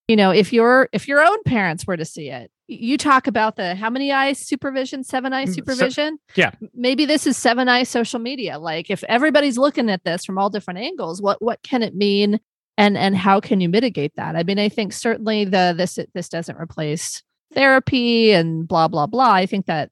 you 0.07 0.15
know, 0.15 0.31
if 0.31 0.51
your 0.51 0.89
if 0.91 1.07
your 1.07 1.23
own 1.23 1.41
parents 1.43 1.86
were 1.86 1.97
to 1.97 2.05
see 2.05 2.29
it, 2.29 2.51
you 2.73 2.97
talk 2.97 3.27
about 3.27 3.55
the 3.57 3.75
how 3.75 3.89
many 3.89 4.12
eyes 4.12 4.39
supervision, 4.39 5.03
seven 5.03 5.34
eye 5.34 5.45
Mm, 5.45 5.47
so- 5.49 5.53
supervision. 5.53 6.17
yeah. 6.36 6.51
Maybe 6.73 7.05
this 7.05 7.27
is 7.27 7.38
seven 7.38 7.67
eye 7.69 7.84
social 7.84 8.19
media. 8.19 8.60
Like 8.60 8.89
if 8.89 9.03
everybody's 9.05 9.57
looking 9.57 9.89
at 9.89 10.03
this 10.03 10.23
from 10.25 10.38
all 10.38 10.49
different 10.49 10.79
angles, 10.79 11.21
what 11.21 11.41
what 11.41 11.62
can 11.63 11.84
it 11.84 11.95
mean? 11.95 12.39
And 12.77 12.97
and 12.97 13.15
how 13.17 13.39
can 13.39 13.60
you 13.62 13.69
mitigate 13.69 14.15
that? 14.15 14.36
I 14.36 14.43
mean, 14.43 14.57
I 14.60 14.69
think 14.69 14.93
certainly 14.93 15.43
the 15.45 15.73
this 15.77 15.99
this 16.13 16.29
doesn't 16.29 16.57
replace 16.57 17.21
therapy 17.53 18.31
and 18.31 18.67
blah 18.67 18.88
blah 18.88 19.07
blah. 19.07 19.31
I 19.34 19.45
think 19.45 19.65
that 19.65 19.89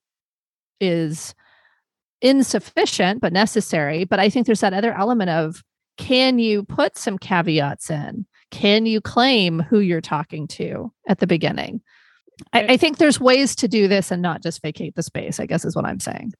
is 0.79 1.35
insufficient 2.21 3.21
but 3.21 3.33
necessary. 3.33 4.03
But 4.05 4.19
I 4.19 4.29
think 4.29 4.45
there's 4.45 4.61
that 4.61 4.73
other 4.73 4.93
element 4.93 5.29
of 5.29 5.63
can 5.97 6.39
you 6.39 6.63
put 6.63 6.97
some 6.97 7.17
caveats 7.17 7.89
in? 7.89 8.25
Can 8.51 8.85
you 8.85 9.01
claim 9.01 9.59
who 9.59 9.79
you're 9.79 10.01
talking 10.01 10.47
to 10.49 10.91
at 11.07 11.19
the 11.19 11.27
beginning? 11.27 11.81
I, 12.53 12.73
I 12.73 12.77
think 12.77 12.97
there's 12.97 13.19
ways 13.19 13.55
to 13.57 13.67
do 13.67 13.87
this 13.87 14.11
and 14.11 14.21
not 14.21 14.41
just 14.43 14.61
vacate 14.61 14.95
the 14.95 15.03
space, 15.03 15.39
I 15.39 15.45
guess 15.45 15.65
is 15.65 15.75
what 15.75 15.85
I'm 15.85 15.99
saying. 15.99 16.33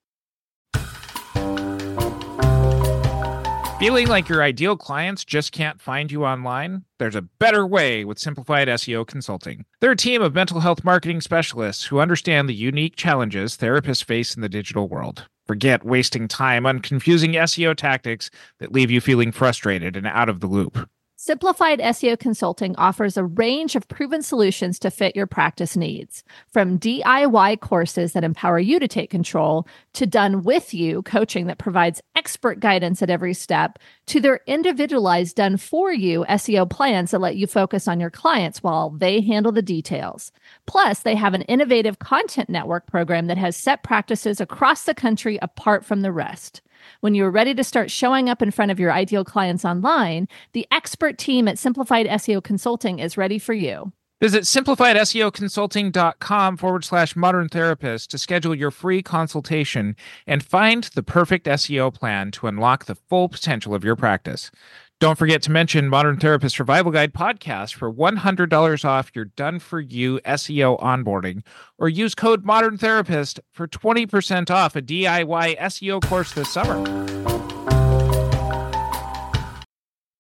Feeling 3.80 4.08
like 4.08 4.28
your 4.28 4.44
ideal 4.44 4.76
clients 4.76 5.24
just 5.24 5.54
can't 5.54 5.80
find 5.80 6.12
you 6.12 6.26
online? 6.26 6.84
There's 6.98 7.16
a 7.16 7.22
better 7.22 7.66
way 7.66 8.04
with 8.04 8.20
Simplified 8.20 8.68
SEO 8.68 9.08
Consulting. 9.08 9.64
They're 9.80 9.92
a 9.92 9.96
team 9.96 10.22
of 10.22 10.36
mental 10.36 10.60
health 10.60 10.84
marketing 10.84 11.22
specialists 11.22 11.86
who 11.86 12.02
understand 12.02 12.50
the 12.50 12.54
unique 12.54 12.98
challenges 12.98 13.56
therapists 13.56 14.04
face 14.04 14.36
in 14.36 14.42
the 14.42 14.50
digital 14.50 14.90
world. 14.90 15.28
Forget 15.48 15.86
wasting 15.86 16.28
time 16.28 16.66
on 16.66 16.80
confusing 16.80 17.32
SEO 17.32 17.74
tactics 17.74 18.30
that 18.60 18.74
leave 18.74 18.92
you 18.92 19.00
feeling 19.00 19.32
frustrated 19.32 19.96
and 19.96 20.06
out 20.06 20.28
of 20.28 20.42
the 20.42 20.48
loop. 20.48 20.90
Simplified 21.22 21.80
SEO 21.80 22.18
Consulting 22.18 22.78
offers 22.78 23.18
a 23.18 23.26
range 23.26 23.76
of 23.76 23.90
proven 23.90 24.22
solutions 24.22 24.80
to 24.80 24.90
fit 24.90 25.18
your 25.18 25.28
practice 25.28 25.76
needs, 25.76 26.24
from 26.48 26.80
DIY 26.80 27.60
courses 27.60 28.14
that 28.14 28.24
empower 28.24 28.58
you 28.58 28.80
to 28.80 28.88
take 28.88 29.10
control 29.10 29.68
to 29.92 30.06
done 30.06 30.44
with 30.44 30.74
you 30.74 31.02
coaching 31.02 31.48
that 31.48 31.58
provides 31.58 32.02
expert 32.16 32.62
guidance 32.62 33.02
at 33.02 33.10
every 33.10 33.34
step 33.34 33.80
to 34.06 34.22
their 34.22 34.40
individualized 34.48 35.36
done 35.36 35.58
for 35.58 35.92
you 35.92 36.24
SEO 36.30 36.70
plans 36.70 37.12
that 37.12 37.20
let 37.20 37.36
you 37.36 37.48
focus 37.48 37.86
on 37.86 38.00
your 38.00 38.10
clients 38.10 38.64
while 38.64 38.90
they 38.90 39.20
handle 39.20 39.52
the 39.52 39.62
details. 39.62 40.32
Plus, 40.68 41.02
they 41.02 41.16
have 41.16 41.34
an 41.34 41.42
innovative 41.42 42.00
content 42.00 42.50
network 42.50 42.88
program 42.88 43.28
that 43.28 43.38
has 43.38 43.58
set 43.58 43.84
practices 43.84 44.40
across 44.40 44.84
the 44.84 44.96
country 44.96 45.38
apart 45.42 45.84
from 45.84 46.00
the 46.00 46.14
rest. 46.14 46.62
When 47.02 47.16
you're 47.16 47.32
ready 47.32 47.54
to 47.56 47.64
start 47.64 47.92
showing 47.92 48.30
up 48.30 48.42
in 48.42 48.52
front 48.52 48.72
of 48.72 48.80
your 48.80 48.92
ideal 48.92 49.24
clients 49.24 49.66
online, 49.66 50.28
the 50.54 50.68
expert 50.72 51.18
team 51.18 51.48
at 51.48 51.60
Simplified 51.60 52.08
SEO 52.08 52.44
Consulting 52.44 53.00
is 53.00 53.18
ready 53.18 53.40
for 53.40 53.54
you. 53.54 53.92
Visit 54.22 54.44
simplifiedseoconsulting.com 54.44 56.58
forward 56.58 56.84
slash 56.84 57.16
modern 57.16 57.48
therapist 57.48 58.12
to 58.12 58.18
schedule 58.18 58.54
your 58.54 58.70
free 58.70 59.02
consultation 59.02 59.96
and 60.28 60.44
find 60.44 60.84
the 60.94 61.04
perfect 61.04 61.46
SEO 61.46 61.94
plan 61.94 62.32
to 62.32 62.48
unlock 62.48 62.84
the 62.84 62.96
full 62.96 63.30
potential 63.30 63.74
of 63.74 63.86
your 63.86 63.96
practice. 63.96 64.52
Don't 65.00 65.18
forget 65.18 65.42
to 65.44 65.52
mention 65.52 65.88
Modern 65.88 66.18
Therapist 66.18 66.58
Survival 66.58 66.92
Guide 66.92 67.14
podcast 67.14 67.74
for 67.74 67.90
$100 67.90 68.84
off 68.84 69.12
your 69.16 69.26
done 69.26 69.60
for 69.60 69.80
you 69.80 70.20
SEO 70.26 70.78
onboarding, 70.82 71.42
or 71.78 71.88
use 71.88 72.14
code 72.14 72.44
Modern 72.44 72.78
Therapist 72.78 73.40
for 73.54 73.66
20% 73.66 74.52
off 74.52 74.76
a 74.76 74.82
DIY 74.82 75.58
SEO 75.58 76.04
course 76.04 76.34
this 76.34 76.52
summer. 76.52 76.76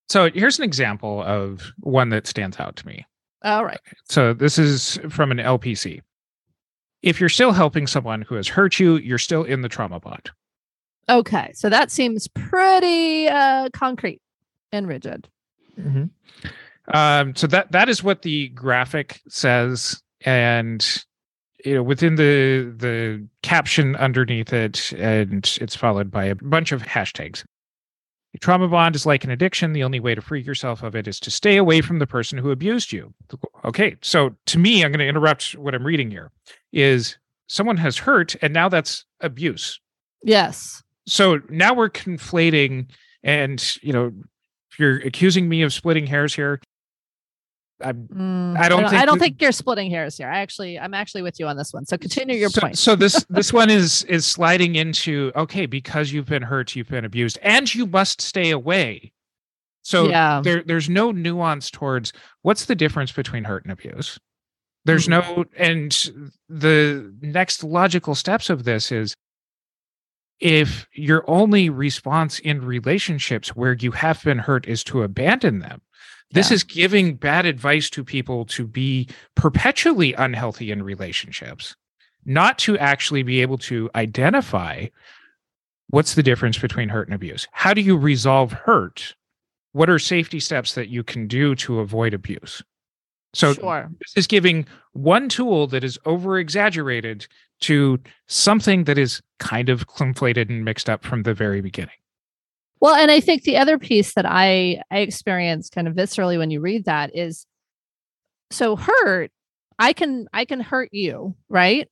So 0.08 0.30
here's 0.32 0.58
an 0.60 0.64
example 0.64 1.24
of 1.24 1.74
one 1.82 2.08
that 2.10 2.26
stands 2.26 2.58
out 2.58 2.78
to 2.78 2.88
me. 2.88 3.06
All 3.44 3.66
right. 3.66 3.82
So 4.08 4.34
this 4.34 4.58
is 4.58 4.98
from 5.10 5.32
an 5.32 5.40
LPC. 5.40 6.00
If 7.04 7.20
you're 7.20 7.28
still 7.28 7.52
helping 7.52 7.86
someone 7.86 8.22
who 8.22 8.36
has 8.36 8.48
hurt 8.48 8.80
you, 8.80 8.96
you're 8.96 9.18
still 9.18 9.44
in 9.44 9.62
the 9.62 9.70
trauma 9.70 10.00
bond. 10.00 10.32
Okay. 11.10 11.52
So 11.54 11.70
that 11.70 11.92
seems 11.92 12.30
pretty 12.30 13.28
uh, 13.28 13.68
concrete 13.74 14.22
and 14.72 14.88
rigid. 14.88 15.28
Um, 16.94 17.36
so 17.36 17.48
that 17.48 17.72
that 17.72 17.90
is 17.90 18.04
what 18.04 18.24
the 18.24 18.50
graphic 18.50 19.22
says, 19.28 20.02
and 20.22 21.04
you 21.64 21.76
know 21.76 21.84
within 21.84 22.16
the 22.16 22.74
the 22.76 23.28
caption 23.44 23.96
underneath 23.96 24.52
it, 24.54 24.92
and 24.94 25.58
it's 25.62 25.76
followed 25.76 26.10
by 26.10 26.26
a 26.26 26.36
bunch 26.36 26.72
of 26.72 26.82
hashtags. 26.82 27.44
Trauma 28.42 28.68
bond 28.68 28.96
is 28.96 29.06
like 29.06 29.24
an 29.24 29.32
addiction. 29.32 29.74
The 29.74 29.84
only 29.84 30.00
way 30.00 30.14
to 30.14 30.22
free 30.22 30.42
yourself 30.42 30.84
of 30.84 30.96
it 30.96 31.08
is 31.08 31.20
to 31.22 31.32
stay 31.32 31.58
away 31.58 31.82
from 31.82 32.00
the 32.00 32.08
person 32.08 32.38
who 32.38 32.52
abused 32.52 32.92
you. 32.92 33.14
Okay, 33.66 33.96
so 34.02 34.36
to 34.46 34.60
me, 34.60 34.84
I'm 34.84 34.92
going 34.92 35.00
to 35.00 35.08
interrupt 35.08 35.56
what 35.56 35.74
I'm 35.74 35.86
reading 35.86 36.12
here. 36.12 36.32
Is 36.72 37.18
someone 37.48 37.78
has 37.78 37.98
hurt, 37.98 38.36
and 38.42 38.54
now 38.54 38.70
that's 38.70 39.04
abuse. 39.20 39.80
Yes. 40.24 40.84
So 41.08 41.40
now 41.50 41.74
we're 41.74 41.90
conflating, 41.90 42.90
and 43.24 43.78
you 43.82 43.94
know, 43.94 44.08
if 44.08 44.14
you're 44.80 44.98
accusing 44.98 45.50
me 45.50 45.62
of 45.62 45.74
splitting 45.74 46.08
hairs 46.08 46.34
here, 46.34 46.60
I'm 47.82 48.08
Mm, 48.08 48.58
I 48.58 48.68
don't 48.68 48.86
I 48.86 48.90
think 48.90 49.06
don't 49.06 49.14
we- 49.14 49.20
think 49.20 49.42
you're 49.42 49.52
splitting 49.52 49.90
hairs 49.90 50.18
here. 50.18 50.30
I 50.30 50.40
actually, 50.40 50.78
I'm 50.80 50.94
actually 50.94 51.22
with 51.22 51.40
you 51.40 51.48
on 51.48 51.58
this 51.58 51.74
one. 51.74 51.86
So 51.86 51.98
continue 51.98 52.36
your 52.36 52.50
so, 52.50 52.62
point. 52.62 52.78
So 52.78 52.96
this 52.96 53.24
this 53.30 53.54
one 53.54 53.70
is 53.70 54.04
is 54.04 54.26
sliding 54.26 54.76
into 54.76 55.32
okay 55.36 55.66
because 55.66 56.12
you've 56.12 56.26
been 56.26 56.42
hurt, 56.42 56.76
you've 56.76 56.90
been 56.90 57.06
abused, 57.06 57.40
and 57.42 57.74
you 57.74 57.86
must 57.86 58.22
stay 58.22 58.52
away. 58.52 59.12
So 59.84 60.10
yeah. 60.10 60.42
there 60.44 60.62
there's 60.64 60.90
no 60.90 61.12
nuance 61.12 61.72
towards 61.72 62.12
what's 62.42 62.66
the 62.66 62.76
difference 62.76 63.12
between 63.12 63.46
hurt 63.46 63.64
and 63.64 63.72
abuse. 63.72 64.20
There's 64.86 65.08
no 65.08 65.46
and 65.58 65.92
the 66.48 67.14
next 67.22 67.64
logical 67.64 68.16
steps 68.16 68.50
of 68.50 68.64
this 68.64 68.92
is 68.92 69.14
if 70.40 70.88
your 70.94 71.30
only 71.30 71.70
response 71.70 72.40
in 72.40 72.62
relationships 72.66 73.56
where 73.56 73.74
you 73.74 73.92
have 73.92 74.24
been 74.24 74.40
hurt 74.40 74.68
is 74.68 74.84
to 74.86 75.04
abandon 75.04 75.60
them 75.60 75.82
this 76.32 76.50
Yeah. 76.52 76.56
is 76.56 76.64
giving 76.64 77.16
bad 77.16 77.46
advice 77.46 77.90
to 77.90 78.04
people 78.04 78.46
to 78.46 78.68
be 78.68 79.08
perpetually 79.36 80.14
unhealthy 80.14 80.72
in 80.72 80.84
relationships 80.84 81.76
not 82.26 82.58
to 82.60 82.78
actually 82.78 83.24
be 83.24 83.42
able 83.42 83.58
to 83.58 83.90
identify 83.96 84.88
what's 85.88 86.14
the 86.16 86.24
difference 86.24 86.58
between 86.58 86.90
hurt 86.90 87.08
and 87.08 87.16
abuse 87.16 87.48
how 87.52 87.74
do 87.74 87.82
you 87.82 87.98
resolve 87.98 88.52
hurt 88.52 89.16
what 89.74 89.90
are 89.90 90.00
safety 90.00 90.40
steps 90.40 90.74
that 90.74 90.90
you 90.90 91.04
can 91.04 91.28
do 91.28 91.56
to 91.56 91.80
avoid 91.80 92.14
abuse 92.14 92.62
so 93.34 93.54
sure. 93.54 93.90
this 94.00 94.14
is 94.16 94.28
giving 94.28 94.66
one 94.94 95.30
tool 95.30 95.68
that 95.68 95.84
is 95.84 96.00
over 96.06 96.40
exaggerated 96.40 97.28
to 97.62 98.00
something 98.28 98.86
that 98.86 98.98
is 98.98 99.22
kind 99.40 99.70
of 99.70 99.88
conflated 99.88 100.50
and 100.50 100.66
mixed 100.66 100.90
up 100.90 101.04
from 101.04 101.24
the 101.24 101.34
very 101.34 101.62
beginning. 101.62 101.96
Well, 102.82 102.96
and 102.96 103.12
I 103.12 103.20
think 103.20 103.44
the 103.44 103.58
other 103.58 103.78
piece 103.78 104.14
that 104.14 104.26
I 104.26 104.82
I 104.90 105.00
experienced 105.00 105.74
kind 105.74 105.88
of 105.88 105.96
viscerally 105.96 106.38
when 106.38 106.52
you 106.52 106.62
read 106.62 106.86
that 106.86 107.16
is 107.16 107.46
so 108.52 108.76
hurt 108.76 109.32
I 109.80 109.94
can 109.94 110.28
I 110.34 110.46
can 110.46 110.60
hurt 110.60 110.90
you, 110.92 111.36
right? 111.48 111.88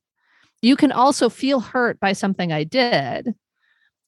You 0.62 0.76
can 0.76 0.92
also 0.92 1.30
feel 1.30 1.62
hurt 1.62 2.00
by 2.00 2.14
something 2.14 2.52
I 2.52 2.66
did. 2.66 3.34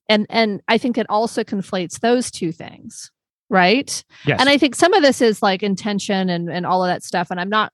And 0.10 0.26
and 0.30 0.62
I 0.68 0.78
think 0.78 0.98
it 0.98 1.06
also 1.10 1.44
conflates 1.44 2.02
those 2.02 2.30
two 2.30 2.52
things, 2.52 3.10
right? 3.50 4.04
Yes. 4.26 4.40
And 4.40 4.50
I 4.50 4.58
think 4.58 4.76
some 4.76 4.94
of 4.94 5.02
this 5.02 5.22
is 5.22 5.42
like 5.42 5.64
intention 5.64 6.30
and 6.30 6.52
and 6.52 6.66
all 6.66 6.84
of 6.84 6.90
that 6.90 7.04
stuff 7.04 7.32
and 7.32 7.40
I'm 7.40 7.50
not 7.50 7.72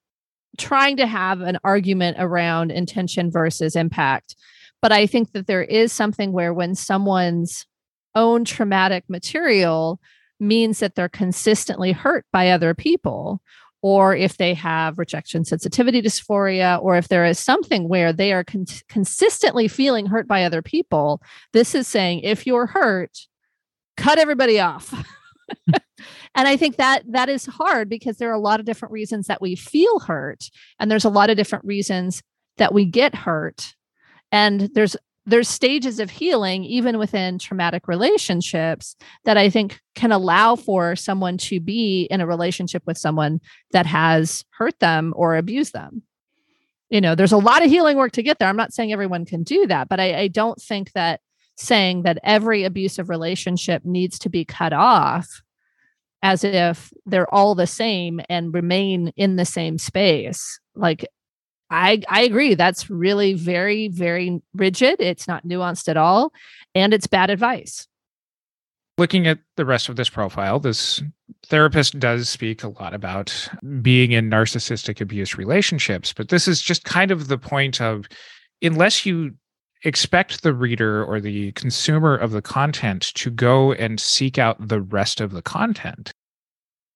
trying 0.57 0.97
to 0.97 1.07
have 1.07 1.41
an 1.41 1.57
argument 1.63 2.17
around 2.19 2.71
intention 2.71 3.31
versus 3.31 3.75
impact. 3.75 4.35
But 4.81 4.91
I 4.91 5.07
think 5.07 5.31
that 5.31 5.47
there 5.47 5.63
is 5.63 5.91
something 5.91 6.31
where 6.31 6.53
when 6.53 6.75
someone's 6.75 7.65
own 8.13 8.45
traumatic 8.45 9.03
material 9.09 9.99
means 10.39 10.79
that 10.79 10.95
they're 10.95 11.09
consistently 11.09 11.91
hurt 11.91 12.25
by 12.31 12.49
other 12.49 12.73
people, 12.73 13.41
or 13.81 14.15
if 14.15 14.37
they 14.37 14.53
have 14.53 14.97
rejection 14.97 15.45
sensitivity 15.45 16.01
dysphoria, 16.01 16.81
or 16.81 16.97
if 16.97 17.07
there 17.07 17.25
is 17.25 17.39
something 17.39 17.87
where 17.87 18.11
they 18.11 18.33
are 18.33 18.43
con- 18.43 18.65
consistently 18.89 19.67
feeling 19.67 20.07
hurt 20.07 20.27
by 20.27 20.43
other 20.43 20.61
people, 20.61 21.21
this 21.53 21.75
is 21.75 21.87
saying 21.87 22.19
if 22.21 22.47
you're 22.47 22.65
hurt, 22.65 23.27
cut 23.95 24.17
everybody 24.17 24.59
off. 24.59 24.93
and 26.35 26.47
i 26.47 26.55
think 26.55 26.75
that 26.75 27.03
that 27.09 27.29
is 27.29 27.45
hard 27.45 27.89
because 27.89 28.17
there 28.17 28.29
are 28.29 28.33
a 28.33 28.39
lot 28.39 28.59
of 28.59 28.65
different 28.65 28.91
reasons 28.91 29.27
that 29.27 29.41
we 29.41 29.55
feel 29.55 29.99
hurt 29.99 30.49
and 30.79 30.91
there's 30.91 31.05
a 31.05 31.09
lot 31.09 31.29
of 31.29 31.37
different 31.37 31.65
reasons 31.65 32.21
that 32.57 32.73
we 32.73 32.85
get 32.85 33.15
hurt. 33.15 33.75
And 34.31 34.61
there's 34.73 34.95
there's 35.27 35.49
stages 35.49 35.99
of 35.99 36.11
healing 36.11 36.63
even 36.65 36.99
within 36.99 37.39
traumatic 37.39 37.87
relationships 37.87 38.95
that 39.23 39.37
i 39.37 39.49
think 39.49 39.79
can 39.95 40.11
allow 40.11 40.55
for 40.55 40.95
someone 40.95 41.35
to 41.35 41.59
be 41.59 42.03
in 42.11 42.21
a 42.21 42.27
relationship 42.27 42.83
with 42.85 42.95
someone 42.97 43.41
that 43.71 43.87
has 43.87 44.43
hurt 44.51 44.79
them 44.79 45.13
or 45.15 45.35
abused 45.35 45.73
them. 45.73 46.03
You 46.89 47.01
know 47.01 47.15
there's 47.15 47.31
a 47.31 47.37
lot 47.37 47.63
of 47.63 47.71
healing 47.71 47.97
work 47.97 48.11
to 48.13 48.23
get 48.23 48.37
there. 48.37 48.47
I'm 48.47 48.55
not 48.55 48.73
saying 48.73 48.93
everyone 48.93 49.25
can 49.25 49.43
do 49.43 49.65
that 49.67 49.89
but 49.89 49.99
i, 49.99 50.19
I 50.21 50.27
don't 50.27 50.61
think 50.61 50.91
that 50.91 51.21
saying 51.57 52.03
that 52.03 52.19
every 52.23 52.63
abusive 52.63 53.09
relationship 53.09 53.83
needs 53.85 54.19
to 54.19 54.29
be 54.29 54.45
cut 54.45 54.73
off 54.73 55.41
as 56.25 56.43
if 56.43 56.91
they're 57.05 57.31
all 57.31 57.53
the 57.53 57.67
same 57.67 58.19
and 58.29 58.51
remain 58.51 59.13
in 59.15 59.35
the 59.35 59.45
same 59.45 59.77
space 59.77 60.59
like 60.75 61.05
I 61.69 62.01
I 62.09 62.21
agree. 62.21 62.55
That's 62.55 62.89
really 62.89 63.33
very 63.33 63.87
very 63.89 64.41
rigid. 64.55 64.97
It's 64.99 65.27
not 65.27 65.45
nuanced 65.45 65.87
at 65.87 65.97
all, 65.97 66.31
and 66.73 66.93
it's 66.93 67.07
bad 67.07 67.29
advice. 67.29 67.87
Looking 68.97 69.27
at 69.27 69.39
the 69.55 69.65
rest 69.65 69.89
of 69.89 69.97
this 69.97 70.09
profile, 70.09 70.59
this 70.59 71.01
therapist 71.47 71.99
does 71.99 72.29
speak 72.29 72.63
a 72.63 72.69
lot 72.69 72.93
about 72.93 73.47
being 73.81 74.11
in 74.11 74.29
narcissistic 74.29 75.01
abuse 75.01 75.37
relationships, 75.37 76.13
but 76.13 76.29
this 76.29 76.47
is 76.47 76.61
just 76.61 76.85
kind 76.85 77.11
of 77.11 77.27
the 77.27 77.37
point 77.37 77.81
of 77.81 78.05
unless 78.61 79.05
you 79.05 79.33
expect 79.85 80.43
the 80.43 80.53
reader 80.53 81.05
or 81.05 81.21
the 81.21 81.51
consumer 81.53 82.15
of 82.15 82.31
the 82.31 82.41
content 82.41 83.13
to 83.13 83.29
go 83.29 83.71
and 83.73 83.99
seek 83.99 84.37
out 84.37 84.67
the 84.67 84.81
rest 84.81 85.21
of 85.21 85.31
the 85.31 85.41
content, 85.41 86.11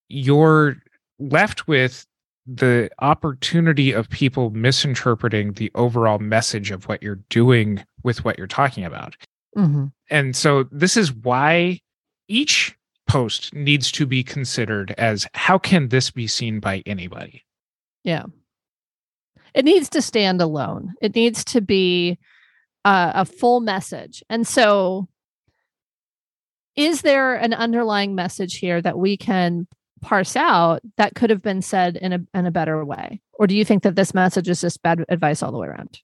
you're 0.10 0.76
left 1.20 1.68
with 1.68 2.06
the 2.48 2.90
opportunity 3.00 3.92
of 3.92 4.10
people 4.10 4.50
misinterpreting 4.50 5.54
the 5.54 5.72
overall 5.76 6.18
message 6.18 6.72
of 6.72 6.88
what 6.88 7.04
you're 7.04 7.20
doing 7.30 7.84
with 8.04 8.26
what 8.26 8.38
you're 8.38 8.48
talking 8.48 8.84
about. 8.84 9.16
Mm-hmm. 9.56 9.86
And 10.10 10.36
so 10.36 10.64
this 10.72 10.98
is 10.98 11.14
why 11.14 11.80
each 12.28 12.76
post 13.08 13.54
needs 13.54 13.92
to 13.92 14.06
be 14.06 14.24
considered 14.24 14.96
as 14.98 15.28
how 15.36 15.58
can 15.58 15.90
this 15.90 16.10
be 16.10 16.26
seen 16.28 16.60
by 16.60 16.82
anybody? 16.86 17.44
Yeah. 18.04 18.26
It 19.54 19.66
needs 19.66 19.90
to 19.90 20.02
stand 20.02 20.42
alone. 20.42 20.94
It 21.02 21.16
needs 21.16 21.44
to 21.46 21.62
be 21.62 22.18
uh, 22.86 23.12
a 23.16 23.26
full 23.26 23.60
message. 23.60 24.24
And 24.30 24.48
so 24.48 25.08
is 26.76 27.02
there 27.02 27.36
an 27.36 27.54
underlying 27.54 28.16
message 28.16 28.58
here 28.58 28.82
that 28.82 28.98
we 28.98 29.18
can 29.18 29.68
parse 30.02 30.36
out 30.36 30.82
that 30.96 31.14
could 31.14 31.30
have 31.30 31.42
been 31.42 31.62
said 31.62 31.98
in 31.98 32.14
a 32.14 32.20
in 32.34 32.46
a 32.46 32.52
better 32.52 32.84
way? 32.86 33.22
Or 33.34 33.48
do 33.48 33.56
you 33.56 33.66
think 33.66 33.84
that 33.84 33.96
this 33.96 34.14
message 34.14 34.48
is 34.48 34.62
just 34.62 34.82
bad 34.82 35.04
advice 35.10 35.44
all 35.44 35.52
the 35.52 35.58
way 35.58 35.68
around? 35.68 36.00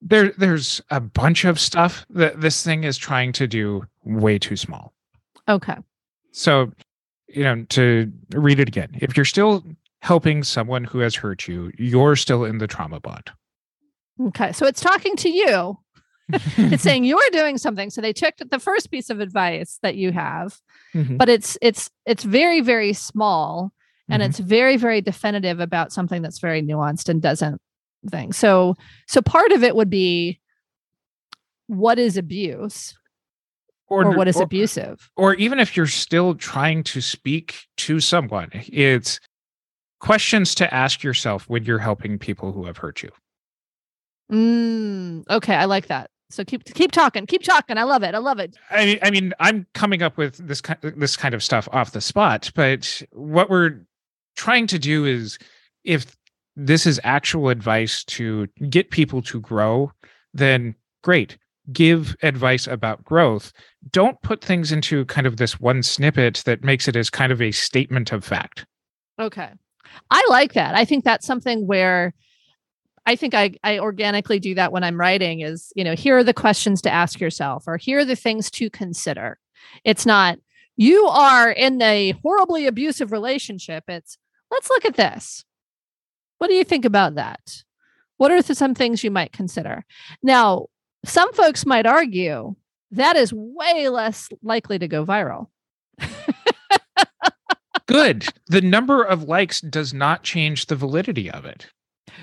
There 0.00 0.32
there's 0.36 0.80
a 0.90 1.00
bunch 1.00 1.44
of 1.44 1.60
stuff 1.60 2.04
that 2.10 2.40
this 2.40 2.64
thing 2.64 2.84
is 2.84 2.98
trying 2.98 3.32
to 3.34 3.46
do 3.46 3.86
way 4.04 4.38
too 4.38 4.56
small. 4.56 4.92
Okay. 5.48 5.76
So 6.32 6.72
you 7.28 7.44
know 7.44 7.64
to 7.70 8.10
read 8.34 8.58
it 8.58 8.68
again 8.68 8.90
if 9.00 9.16
you're 9.16 9.24
still 9.24 9.64
helping 10.00 10.42
someone 10.42 10.82
who 10.82 10.98
has 10.98 11.14
hurt 11.14 11.46
you 11.46 11.70
you're 11.78 12.16
still 12.16 12.44
in 12.44 12.58
the 12.58 12.66
trauma 12.66 12.98
bond. 12.98 13.30
Okay. 14.20 14.50
So 14.50 14.66
it's 14.66 14.80
talking 14.80 15.14
to 15.16 15.30
you 15.30 15.78
it's 16.56 16.82
saying 16.82 17.04
you're 17.04 17.20
doing 17.32 17.58
something. 17.58 17.90
So 17.90 18.00
they 18.00 18.12
took 18.12 18.34
the 18.36 18.58
first 18.58 18.90
piece 18.90 19.10
of 19.10 19.20
advice 19.20 19.78
that 19.82 19.96
you 19.96 20.12
have 20.12 20.60
mm-hmm. 20.94 21.16
but 21.16 21.28
it's 21.28 21.58
it's 21.62 21.90
it's 22.06 22.24
very 22.24 22.60
very 22.60 22.92
small 22.92 23.72
and 24.08 24.22
mm-hmm. 24.22 24.30
it's 24.30 24.38
very 24.38 24.76
very 24.76 25.00
definitive 25.00 25.60
about 25.60 25.92
something 25.92 26.22
that's 26.22 26.38
very 26.38 26.62
nuanced 26.62 27.08
and 27.08 27.22
doesn't 27.22 27.60
thing. 28.10 28.32
So 28.32 28.74
so 29.08 29.22
part 29.22 29.52
of 29.52 29.62
it 29.62 29.76
would 29.76 29.90
be 29.90 30.40
what 31.66 31.98
is 31.98 32.16
abuse? 32.16 32.94
Or, 33.88 34.06
or 34.06 34.16
what 34.16 34.26
is 34.26 34.38
or, 34.38 34.44
abusive? 34.44 35.10
or 35.16 35.34
even 35.34 35.60
if 35.60 35.76
you're 35.76 35.86
still 35.86 36.34
trying 36.34 36.82
to 36.84 37.02
speak 37.02 37.66
to 37.76 38.00
someone 38.00 38.48
it's 38.52 39.20
questions 40.00 40.54
to 40.54 40.72
ask 40.72 41.02
yourself 41.02 41.46
when 41.50 41.64
you're 41.64 41.78
helping 41.78 42.18
people 42.18 42.52
who 42.52 42.64
have 42.64 42.78
hurt 42.78 43.02
you 43.02 43.10
Mm, 44.30 45.24
okay, 45.28 45.54
I 45.54 45.64
like 45.64 45.86
that. 45.86 46.10
So 46.30 46.44
keep 46.44 46.64
keep 46.64 46.92
talking, 46.92 47.26
keep 47.26 47.42
talking. 47.42 47.76
I 47.76 47.82
love 47.82 48.02
it. 48.02 48.14
I 48.14 48.18
love 48.18 48.38
it. 48.38 48.56
I 48.70 48.86
mean, 48.86 48.98
I 49.02 49.10
mean, 49.10 49.34
I'm 49.38 49.66
coming 49.74 50.02
up 50.02 50.16
with 50.16 50.36
this 50.36 50.60
kind 50.62 50.78
this 50.82 51.16
kind 51.16 51.34
of 51.34 51.42
stuff 51.42 51.68
off 51.72 51.92
the 51.92 52.00
spot, 52.00 52.50
but 52.54 53.02
what 53.12 53.50
we're 53.50 53.84
trying 54.34 54.66
to 54.68 54.78
do 54.78 55.04
is, 55.04 55.38
if 55.84 56.16
this 56.56 56.86
is 56.86 57.00
actual 57.04 57.50
advice 57.50 58.04
to 58.04 58.46
get 58.70 58.90
people 58.90 59.20
to 59.22 59.40
grow, 59.40 59.92
then 60.32 60.74
great. 61.02 61.36
Give 61.72 62.16
advice 62.22 62.66
about 62.66 63.04
growth. 63.04 63.52
Don't 63.90 64.20
put 64.22 64.42
things 64.42 64.72
into 64.72 65.04
kind 65.04 65.26
of 65.26 65.36
this 65.36 65.60
one 65.60 65.82
snippet 65.82 66.42
that 66.46 66.64
makes 66.64 66.88
it 66.88 66.96
as 66.96 67.10
kind 67.10 67.30
of 67.30 67.40
a 67.40 67.52
statement 67.52 68.10
of 68.10 68.24
fact. 68.24 68.66
Okay. 69.18 69.50
I 70.10 70.26
like 70.28 70.54
that. 70.54 70.74
I 70.74 70.84
think 70.84 71.04
that's 71.04 71.26
something 71.26 71.66
where 71.66 72.14
I 73.04 73.16
think 73.16 73.34
I, 73.34 73.54
I 73.64 73.78
organically 73.78 74.38
do 74.38 74.54
that 74.54 74.72
when 74.72 74.84
I'm 74.84 74.98
writing 74.98 75.40
is, 75.40 75.72
you 75.74 75.84
know, 75.84 75.94
here 75.94 76.18
are 76.18 76.24
the 76.24 76.34
questions 76.34 76.82
to 76.82 76.90
ask 76.90 77.20
yourself, 77.20 77.64
or 77.66 77.76
here 77.76 78.00
are 78.00 78.04
the 78.04 78.16
things 78.16 78.50
to 78.52 78.70
consider. 78.70 79.38
It's 79.84 80.06
not, 80.06 80.38
you 80.76 81.06
are 81.06 81.50
in 81.50 81.82
a 81.82 82.12
horribly 82.22 82.66
abusive 82.66 83.10
relationship. 83.12 83.84
It's, 83.88 84.18
let's 84.50 84.70
look 84.70 84.84
at 84.84 84.96
this. 84.96 85.44
What 86.38 86.48
do 86.48 86.54
you 86.54 86.64
think 86.64 86.84
about 86.84 87.16
that? 87.16 87.62
What 88.18 88.30
are 88.30 88.42
some 88.42 88.74
things 88.74 89.02
you 89.02 89.10
might 89.10 89.32
consider? 89.32 89.84
Now, 90.22 90.66
some 91.04 91.32
folks 91.32 91.66
might 91.66 91.86
argue 91.86 92.54
that 92.92 93.16
is 93.16 93.32
way 93.32 93.88
less 93.88 94.28
likely 94.42 94.78
to 94.78 94.86
go 94.86 95.04
viral. 95.04 95.48
Good. 97.86 98.26
The 98.46 98.60
number 98.60 99.02
of 99.02 99.24
likes 99.24 99.60
does 99.60 99.92
not 99.92 100.22
change 100.22 100.66
the 100.66 100.76
validity 100.76 101.30
of 101.30 101.44
it. 101.44 101.66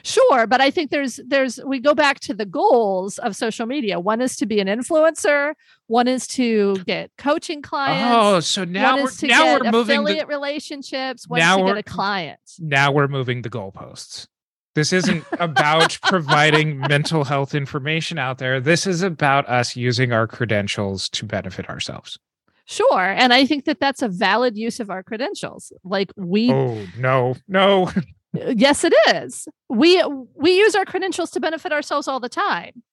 Sure, 0.04 0.48
but 0.48 0.62
I 0.62 0.72
think 0.72 0.92
there's 0.92 1.20
there's 1.28 1.60
we 1.66 1.80
go 1.80 1.94
back 1.94 2.20
to 2.22 2.34
the 2.34 2.46
goals 2.46 3.18
of 3.20 3.36
social 3.36 3.66
media. 3.66 4.00
One 4.00 4.22
is 4.22 4.36
to 4.38 4.46
be 4.46 4.60
an 4.60 4.68
influencer. 4.68 5.54
One 5.88 6.08
is 6.08 6.28
to 6.28 6.76
get 6.86 7.12
coaching 7.18 7.62
clients. 7.62 8.16
Oh, 8.16 8.40
so 8.40 8.64
now 8.66 8.96
we're 8.98 9.10
now 9.24 9.44
get 9.44 9.62
we're 9.62 9.72
moving 9.72 10.00
affiliate 10.00 10.28
the, 10.28 10.34
relationships. 10.34 11.28
One 11.28 11.40
now 11.40 11.56
is 11.56 11.58
to 11.58 11.64
we're- 11.64 11.74
get 11.76 11.80
a 11.80 11.92
client. 11.92 12.40
now 12.60 12.92
we're 12.92 13.08
moving 13.08 13.42
the 13.42 13.50
goalposts. 13.50 14.28
This 14.76 14.94
isn't 14.94 15.26
about 15.34 15.98
providing 16.04 16.78
mental 16.80 17.24
health 17.24 17.56
information 17.56 18.18
out 18.18 18.38
there. 18.38 18.60
This 18.62 18.86
is 18.86 19.02
about 19.02 19.50
us 19.50 19.76
using 19.76 20.14
our 20.14 20.28
credentials 20.28 21.10
to 21.10 21.26
benefit 21.26 21.68
ourselves. 21.70 22.18
Sure, 22.66 23.02
and 23.02 23.34
I 23.34 23.48
think 23.48 23.66
that 23.66 23.80
that's 23.80 24.04
a 24.04 24.08
valid 24.08 24.56
use 24.56 24.80
of 24.80 24.92
our 24.92 25.02
credentials. 25.02 25.74
Like 25.84 26.12
we 26.16 26.52
Oh 26.52 26.86
no, 26.98 27.36
no. 27.48 27.92
Uh, 28.36 28.54
yes 28.56 28.84
it 28.84 28.94
is 29.14 29.48
we 29.70 30.04
we 30.36 30.58
use 30.58 30.76
our 30.76 30.86
credentials 30.86 31.32
to 31.32 31.40
benefit 31.40 31.72
ourselves 31.72 32.08
all 32.08 32.20
the 32.20 32.30
time 32.30 32.84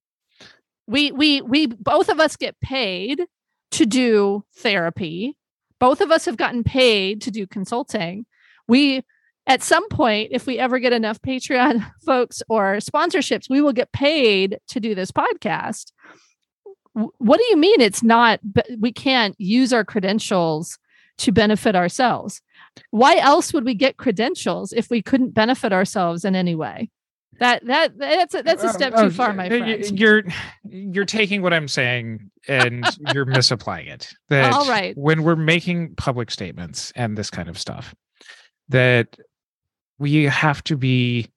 we 0.87 1.13
we 1.13 1.43
we 1.43 1.67
both 1.67 2.09
of 2.09 2.21
us 2.21 2.37
get 2.37 2.59
paid 2.61 3.23
to 3.71 3.87
do 3.87 4.45
therapy 4.57 5.37
both 5.79 6.01
of 6.01 6.11
us 6.11 6.25
have 6.25 6.37
gotten 6.37 6.65
paid 6.65 7.21
to 7.21 7.31
do 7.31 7.47
consulting 7.47 8.25
we 8.67 9.03
at 9.47 9.63
some 9.63 9.89
point, 9.89 10.31
if 10.33 10.47
we 10.47 10.59
ever 10.59 10.79
get 10.79 10.93
enough 10.93 11.23
Patreon 11.23 11.89
folks 12.05 12.43
or 12.49 12.77
sponsorships, 12.77 13.49
we 13.49 13.61
will 13.61 13.73
get 13.73 13.93
paid 13.93 14.59
to 14.69 14.81
do 14.81 14.95
this 14.95 15.13
podcast. 15.13 15.93
What 16.93 17.39
do 17.39 17.45
you 17.51 17.57
mean 17.57 17.81
it's 17.81 18.03
not, 18.03 18.41
we 18.79 18.91
can't 18.91 19.35
use 19.39 19.73
our 19.73 19.85
credentials 19.85 20.79
to 21.19 21.31
benefit 21.31 21.77
ourselves? 21.77 22.41
Why 22.91 23.17
else 23.17 23.53
would 23.53 23.65
we 23.65 23.75
get 23.75 23.97
credentials 23.97 24.73
if 24.73 24.91
we 24.91 25.03
couldn't 25.03 25.35
benefit 25.35 25.73
ourselves 25.73 26.25
in 26.25 26.35
any 26.35 26.55
way? 26.55 26.91
That 27.39 27.67
that 27.67 27.99
that's 27.99 28.35
a, 28.35 28.43
that's 28.43 28.63
a 28.63 28.73
step 28.73 28.95
too 28.97 29.11
far, 29.11 29.33
my 29.33 29.47
oh, 29.47 29.59
friend. 29.59 29.99
You're 29.99 30.25
you're 30.65 31.05
taking 31.05 31.43
what 31.43 31.53
I'm 31.53 31.69
saying 31.69 32.31
and 32.49 32.87
you're 33.15 33.27
misapplying 33.27 33.89
it. 33.89 34.11
That 34.29 34.53
All 34.53 34.67
right. 34.69 34.97
When 34.97 35.23
we're 35.23 35.37
making 35.37 35.95
public 35.97 36.31
statements 36.31 36.93
and 36.97 37.17
this 37.17 37.31
kind 37.31 37.49
of 37.49 37.59
stuff, 37.59 37.95
that 38.69 39.19
we 39.99 40.25
have 40.25 40.65
to 40.65 40.77
be 40.77 41.29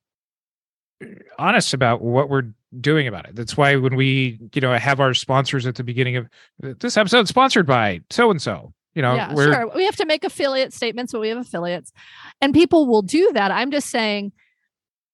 uh, 1.04 1.08
honest 1.38 1.74
about 1.74 2.02
what 2.02 2.30
we're 2.30 2.54
doing 2.80 3.08
about 3.08 3.28
it. 3.28 3.36
That's 3.36 3.58
why 3.58 3.76
when 3.76 3.96
we, 3.96 4.40
you 4.54 4.62
know, 4.62 4.74
have 4.78 5.00
our 5.00 5.14
sponsors 5.14 5.66
at 5.66 5.76
the 5.76 5.84
beginning 5.84 6.18
of 6.18 6.28
this 6.60 6.98
episode 6.98 7.28
sponsored 7.28 7.66
by 7.66 8.02
so 8.10 8.30
and 8.32 8.42
so, 8.42 8.74
you 9.00 9.02
know, 9.02 9.16
yeah, 9.16 9.34
sure. 9.34 9.72
We 9.74 9.86
have 9.86 9.96
to 9.96 10.06
make 10.06 10.26
affiliate 10.26 10.74
statements, 10.74 11.14
but 11.14 11.22
we 11.22 11.30
have 11.30 11.38
affiliates 11.38 11.94
and 12.42 12.54
people 12.54 12.86
will 12.86 13.02
do 13.02 13.32
that. 13.32 13.50
I'm 13.50 13.72
just 13.72 13.90
saying 13.90 14.34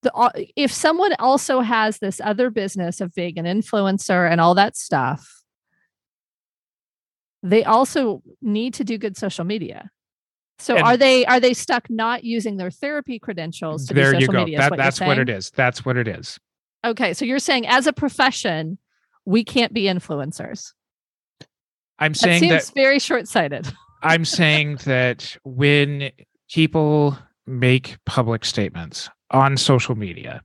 the, 0.02 0.12
uh, 0.12 0.32
if 0.56 0.74
someone 0.74 1.14
also 1.20 1.60
has 1.60 2.00
this 2.00 2.20
other 2.20 2.50
business 2.50 3.00
of 3.00 3.14
being 3.14 3.38
an 3.38 3.46
influencer 3.46 4.28
and 4.28 4.42
all 4.42 4.56
that 4.56 4.76
stuff, 4.76 5.44
they 7.44 7.64
also 7.64 8.24
need 8.42 8.74
to 8.74 8.84
do 8.84 8.98
good 8.98 9.18
social 9.18 9.46
media. 9.46 9.92
So 10.58 10.78
and 10.78 10.84
are 10.84 10.98
they 10.98 11.24
are 11.28 11.40
they 11.40 11.54
stuck 11.54 11.88
not 11.88 12.24
using 12.24 12.58
their 12.58 12.72
therapy 12.72 13.20
credentials 13.20 13.86
to 13.86 13.94
there 13.94 14.14
do 14.14 14.16
social 14.16 14.22
you 14.22 14.28
go. 14.28 14.46
media? 14.46 14.58
That, 14.58 14.72
what 14.72 14.78
that's 14.78 15.00
what 15.00 15.20
it 15.20 15.30
is. 15.30 15.52
That's 15.52 15.86
what 15.86 15.96
it 15.96 16.08
is. 16.08 16.40
Okay, 16.84 17.14
so 17.14 17.24
you're 17.24 17.38
saying 17.38 17.68
as 17.68 17.86
a 17.86 17.94
profession, 17.94 18.80
we 19.26 19.44
can't 19.44 19.74
be 19.74 19.84
influencers. 19.84 20.74
I'm 22.00 22.14
saying 22.14 22.42
that 22.50 22.62
seems 22.62 22.68
that, 22.68 22.76
very 22.76 23.00
short-sighted. 23.00 23.72
I'm 24.04 24.26
saying 24.26 24.78
that 24.86 25.36
when 25.44 26.12
people 26.52 27.18
make 27.48 27.98
public 28.06 28.46
statements 28.46 29.10
on 29.32 29.58
social 29.58 29.96
media, 29.96 30.42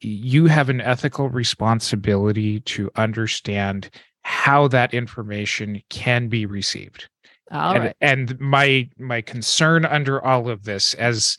you 0.00 0.46
have 0.46 0.68
an 0.68 0.80
ethical 0.80 1.28
responsibility 1.28 2.60
to 2.60 2.90
understand 2.96 3.90
how 4.22 4.68
that 4.68 4.94
information 4.94 5.82
can 5.90 6.28
be 6.28 6.46
received. 6.46 7.08
All 7.50 7.74
and, 7.74 7.84
right. 7.84 7.96
and 8.00 8.38
my 8.38 8.88
my 8.98 9.20
concern 9.20 9.84
under 9.84 10.24
all 10.24 10.48
of 10.48 10.64
this 10.64 10.94
as 10.94 11.36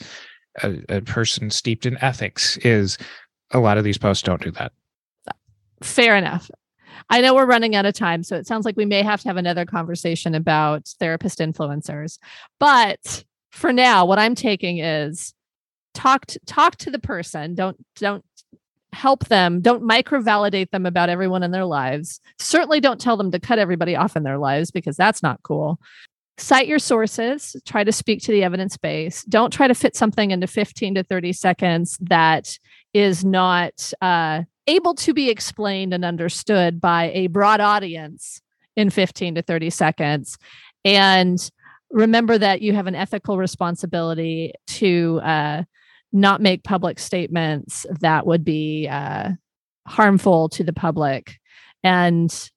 a, 0.61 0.75
a 0.89 1.01
person 1.01 1.49
steeped 1.49 1.85
in 1.85 1.97
ethics 2.03 2.57
is 2.57 2.97
a 3.51 3.59
lot 3.59 3.77
of 3.77 3.85
these 3.85 3.97
posts 3.97 4.23
don't 4.23 4.41
do 4.41 4.51
that. 4.51 4.73
Fair 5.81 6.17
enough. 6.17 6.51
I 7.09 7.21
know 7.21 7.33
we're 7.33 7.45
running 7.45 7.75
out 7.75 7.85
of 7.85 7.93
time, 7.93 8.23
so 8.23 8.35
it 8.35 8.47
sounds 8.47 8.65
like 8.65 8.77
we 8.77 8.85
may 8.85 9.01
have 9.01 9.21
to 9.21 9.27
have 9.27 9.37
another 9.37 9.65
conversation 9.65 10.35
about 10.35 10.87
therapist 10.99 11.39
influencers. 11.39 12.19
But 12.59 13.23
for 13.51 13.73
now, 13.73 14.05
what 14.05 14.19
I'm 14.19 14.35
taking 14.35 14.79
is 14.79 15.33
talk 15.93 16.25
to, 16.27 16.39
talk 16.45 16.77
to 16.77 16.91
the 16.91 16.99
person. 16.99 17.55
Don't 17.55 17.77
don't 17.95 18.23
help 18.93 19.25
them. 19.25 19.61
Don't 19.61 19.83
micro 19.83 20.19
validate 20.21 20.71
them 20.71 20.85
about 20.85 21.09
everyone 21.09 21.43
in 21.43 21.51
their 21.51 21.65
lives. 21.65 22.19
Certainly 22.39 22.81
don't 22.81 22.99
tell 22.99 23.17
them 23.17 23.31
to 23.31 23.39
cut 23.39 23.59
everybody 23.59 23.95
off 23.95 24.15
in 24.15 24.23
their 24.23 24.37
lives 24.37 24.71
because 24.71 24.97
that's 24.97 25.23
not 25.23 25.41
cool. 25.43 25.79
Cite 26.37 26.67
your 26.67 26.79
sources, 26.79 27.55
try 27.65 27.83
to 27.83 27.91
speak 27.91 28.21
to 28.23 28.31
the 28.31 28.43
evidence 28.43 28.75
base. 28.75 29.23
Don't 29.25 29.53
try 29.53 29.67
to 29.67 29.75
fit 29.75 29.95
something 29.95 30.31
into 30.31 30.47
15 30.47 30.95
to 30.95 31.03
30 31.03 31.33
seconds 31.33 31.97
that 32.01 32.57
is 32.93 33.23
not 33.23 33.93
uh, 34.01 34.41
able 34.71 34.93
to 34.95 35.13
be 35.13 35.29
explained 35.29 35.93
and 35.93 36.05
understood 36.05 36.79
by 36.79 37.11
a 37.13 37.27
broad 37.27 37.59
audience 37.59 38.41
in 38.75 38.89
15 38.89 39.35
to 39.35 39.41
30 39.41 39.69
seconds. 39.69 40.37
And 40.85 41.37
remember 41.89 42.37
that 42.37 42.61
you 42.61 42.73
have 42.73 42.87
an 42.87 42.95
ethical 42.95 43.37
responsibility 43.37 44.53
to 44.67 45.19
uh, 45.23 45.63
not 46.13 46.41
make 46.41 46.63
public 46.63 46.99
statements 46.99 47.85
that 47.99 48.25
would 48.25 48.43
be 48.43 48.87
uh, 48.89 49.31
harmful 49.87 50.49
to 50.49 50.63
the 50.63 50.73
public. 50.73 51.37
And 51.83 52.49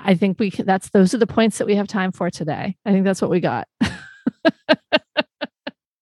I 0.00 0.14
think 0.14 0.38
we 0.38 0.50
can, 0.50 0.66
that's 0.66 0.90
those 0.90 1.14
are 1.14 1.18
the 1.18 1.26
points 1.26 1.58
that 1.58 1.66
we 1.66 1.76
have 1.76 1.86
time 1.86 2.12
for 2.12 2.30
today. 2.30 2.76
I 2.84 2.92
think 2.92 3.04
that's 3.04 3.22
what 3.22 3.30
we 3.30 3.40
got. 3.40 3.68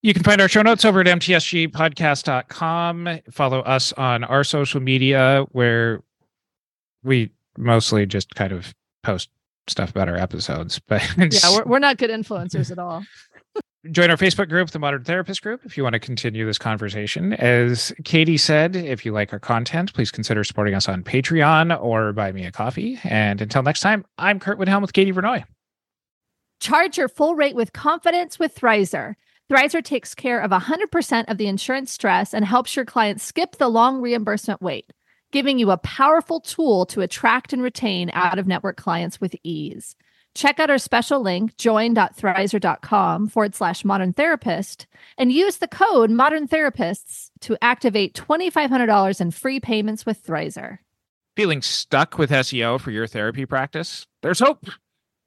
you 0.02 0.12
can 0.14 0.22
find 0.22 0.40
our 0.40 0.48
show 0.48 0.62
notes 0.62 0.84
over 0.84 1.00
at 1.00 1.06
mtsgpodcast.com. 1.06 3.18
Follow 3.30 3.60
us 3.60 3.92
on 3.94 4.24
our 4.24 4.44
social 4.44 4.80
media 4.80 5.46
where 5.52 6.02
we 7.02 7.30
mostly 7.56 8.04
just 8.06 8.34
kind 8.34 8.52
of 8.52 8.74
post 9.02 9.30
stuff 9.66 9.90
about 9.90 10.08
our 10.08 10.16
episodes. 10.16 10.80
But 10.88 11.02
yeah, 11.16 11.56
we're, 11.56 11.64
we're 11.64 11.78
not 11.78 11.96
good 11.98 12.10
influencers 12.10 12.70
at 12.70 12.78
all. 12.78 13.02
Join 13.90 14.10
our 14.10 14.18
Facebook 14.18 14.50
group, 14.50 14.68
the 14.70 14.78
Modern 14.78 15.04
Therapist 15.04 15.40
Group, 15.40 15.62
if 15.64 15.78
you 15.78 15.82
want 15.82 15.94
to 15.94 15.98
continue 15.98 16.44
this 16.44 16.58
conversation. 16.58 17.32
As 17.32 17.94
Katie 18.04 18.36
said, 18.36 18.76
if 18.76 19.06
you 19.06 19.12
like 19.12 19.32
our 19.32 19.38
content, 19.38 19.94
please 19.94 20.10
consider 20.10 20.44
supporting 20.44 20.74
us 20.74 20.86
on 20.86 21.02
Patreon 21.02 21.82
or 21.82 22.12
buy 22.12 22.30
me 22.30 22.44
a 22.44 22.52
coffee. 22.52 23.00
And 23.04 23.40
until 23.40 23.62
next 23.62 23.80
time, 23.80 24.04
I'm 24.18 24.38
Curt 24.38 24.58
Widhalm 24.58 24.82
with 24.82 24.92
Katie 24.92 25.12
Vernoy. 25.12 25.44
Charge 26.60 26.98
your 26.98 27.08
full 27.08 27.34
rate 27.34 27.54
with 27.54 27.72
confidence 27.72 28.38
with 28.38 28.54
Thrizer. 28.54 29.14
Thrizer 29.50 29.82
takes 29.82 30.14
care 30.14 30.40
of 30.40 30.52
100% 30.52 31.24
of 31.26 31.36
the 31.36 31.48
insurance 31.48 31.90
stress 31.90 32.32
and 32.32 32.44
helps 32.44 32.76
your 32.76 32.84
clients 32.84 33.24
skip 33.24 33.56
the 33.56 33.68
long 33.68 34.00
reimbursement 34.00 34.62
wait, 34.62 34.92
giving 35.32 35.58
you 35.58 35.72
a 35.72 35.78
powerful 35.78 36.40
tool 36.40 36.86
to 36.86 37.00
attract 37.00 37.52
and 37.52 37.60
retain 37.60 38.12
out 38.14 38.38
of 38.38 38.46
network 38.46 38.76
clients 38.76 39.20
with 39.20 39.34
ease. 39.42 39.96
Check 40.36 40.60
out 40.60 40.70
our 40.70 40.78
special 40.78 41.20
link, 41.20 41.56
join.thrizer.com 41.56 43.26
forward 43.26 43.56
slash 43.56 43.84
modern 43.84 44.12
therapist, 44.12 44.86
and 45.18 45.32
use 45.32 45.56
the 45.56 45.66
code 45.66 46.12
modern 46.12 46.46
therapists 46.46 47.30
to 47.40 47.58
activate 47.60 48.14
$2,500 48.14 49.20
in 49.20 49.32
free 49.32 49.58
payments 49.58 50.06
with 50.06 50.24
Thrizer. 50.24 50.78
Feeling 51.36 51.60
stuck 51.60 52.18
with 52.18 52.30
SEO 52.30 52.80
for 52.80 52.92
your 52.92 53.08
therapy 53.08 53.46
practice? 53.46 54.06
There's 54.22 54.38
hope. 54.38 54.66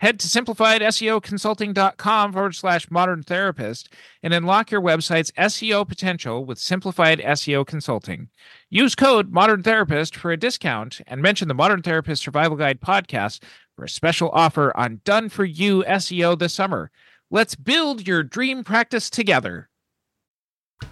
Head 0.03 0.19
to 0.19 0.27
simplifiedseoconsulting.com 0.27 2.33
forward 2.33 2.55
slash 2.55 2.91
modern 2.91 3.23
therapist 3.23 3.87
and 4.21 4.33
unlock 4.33 4.69
your 4.69 4.81
website's 4.81 5.31
SEO 5.37 5.87
potential 5.87 6.43
with 6.43 6.59
simplified 6.59 7.19
SEO 7.19 7.65
consulting. 7.65 8.27
Use 8.69 8.95
code 8.95 9.31
modern 9.31 9.63
therapist 9.63 10.17
for 10.17 10.33
a 10.33 10.37
discount 10.37 10.99
and 11.07 11.21
mention 11.21 11.47
the 11.47 11.53
Modern 11.53 11.81
Therapist 11.81 12.21
Survival 12.21 12.57
Guide 12.57 12.81
podcast 12.81 13.41
for 13.77 13.85
a 13.85 13.89
special 13.89 14.29
offer 14.33 14.75
on 14.75 14.99
done 15.05 15.29
for 15.29 15.45
you 15.45 15.85
SEO 15.87 16.37
this 16.37 16.53
summer. 16.53 16.91
Let's 17.31 17.55
build 17.55 18.05
your 18.05 18.23
dream 18.23 18.65
practice 18.65 19.09
together. 19.09 19.69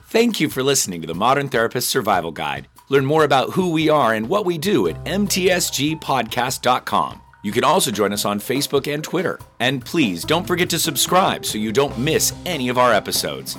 Thank 0.06 0.40
you 0.40 0.48
for 0.48 0.64
listening 0.64 1.02
to 1.02 1.08
the 1.08 1.14
Modern 1.14 1.50
Therapist 1.50 1.90
Survival 1.90 2.32
Guide. 2.32 2.70
Learn 2.88 3.06
more 3.06 3.26
about 3.26 3.50
who 3.50 3.72
we 3.72 3.90
are 3.90 4.14
and 4.14 4.30
what 4.30 4.46
we 4.46 4.58
do 4.58 4.88
at 4.88 4.96
mtsgpodcast.com. 5.04 7.21
You 7.42 7.52
can 7.52 7.64
also 7.64 7.92
join 7.92 8.14
us 8.14 8.26
on 8.26 8.40
Facebook 8.40 8.92
and 8.94 9.04
Twitter. 9.04 9.40
And 9.60 9.84
please 9.84 10.24
don't 10.24 10.46
forget 10.46 10.70
to 10.70 10.80
subscribe 10.80 11.46
so 11.46 11.58
you 11.58 11.72
don't 11.72 11.98
miss 11.98 12.34
any 12.46 12.70
of 12.70 12.78
our 12.78 12.94
episodes. 12.94 13.58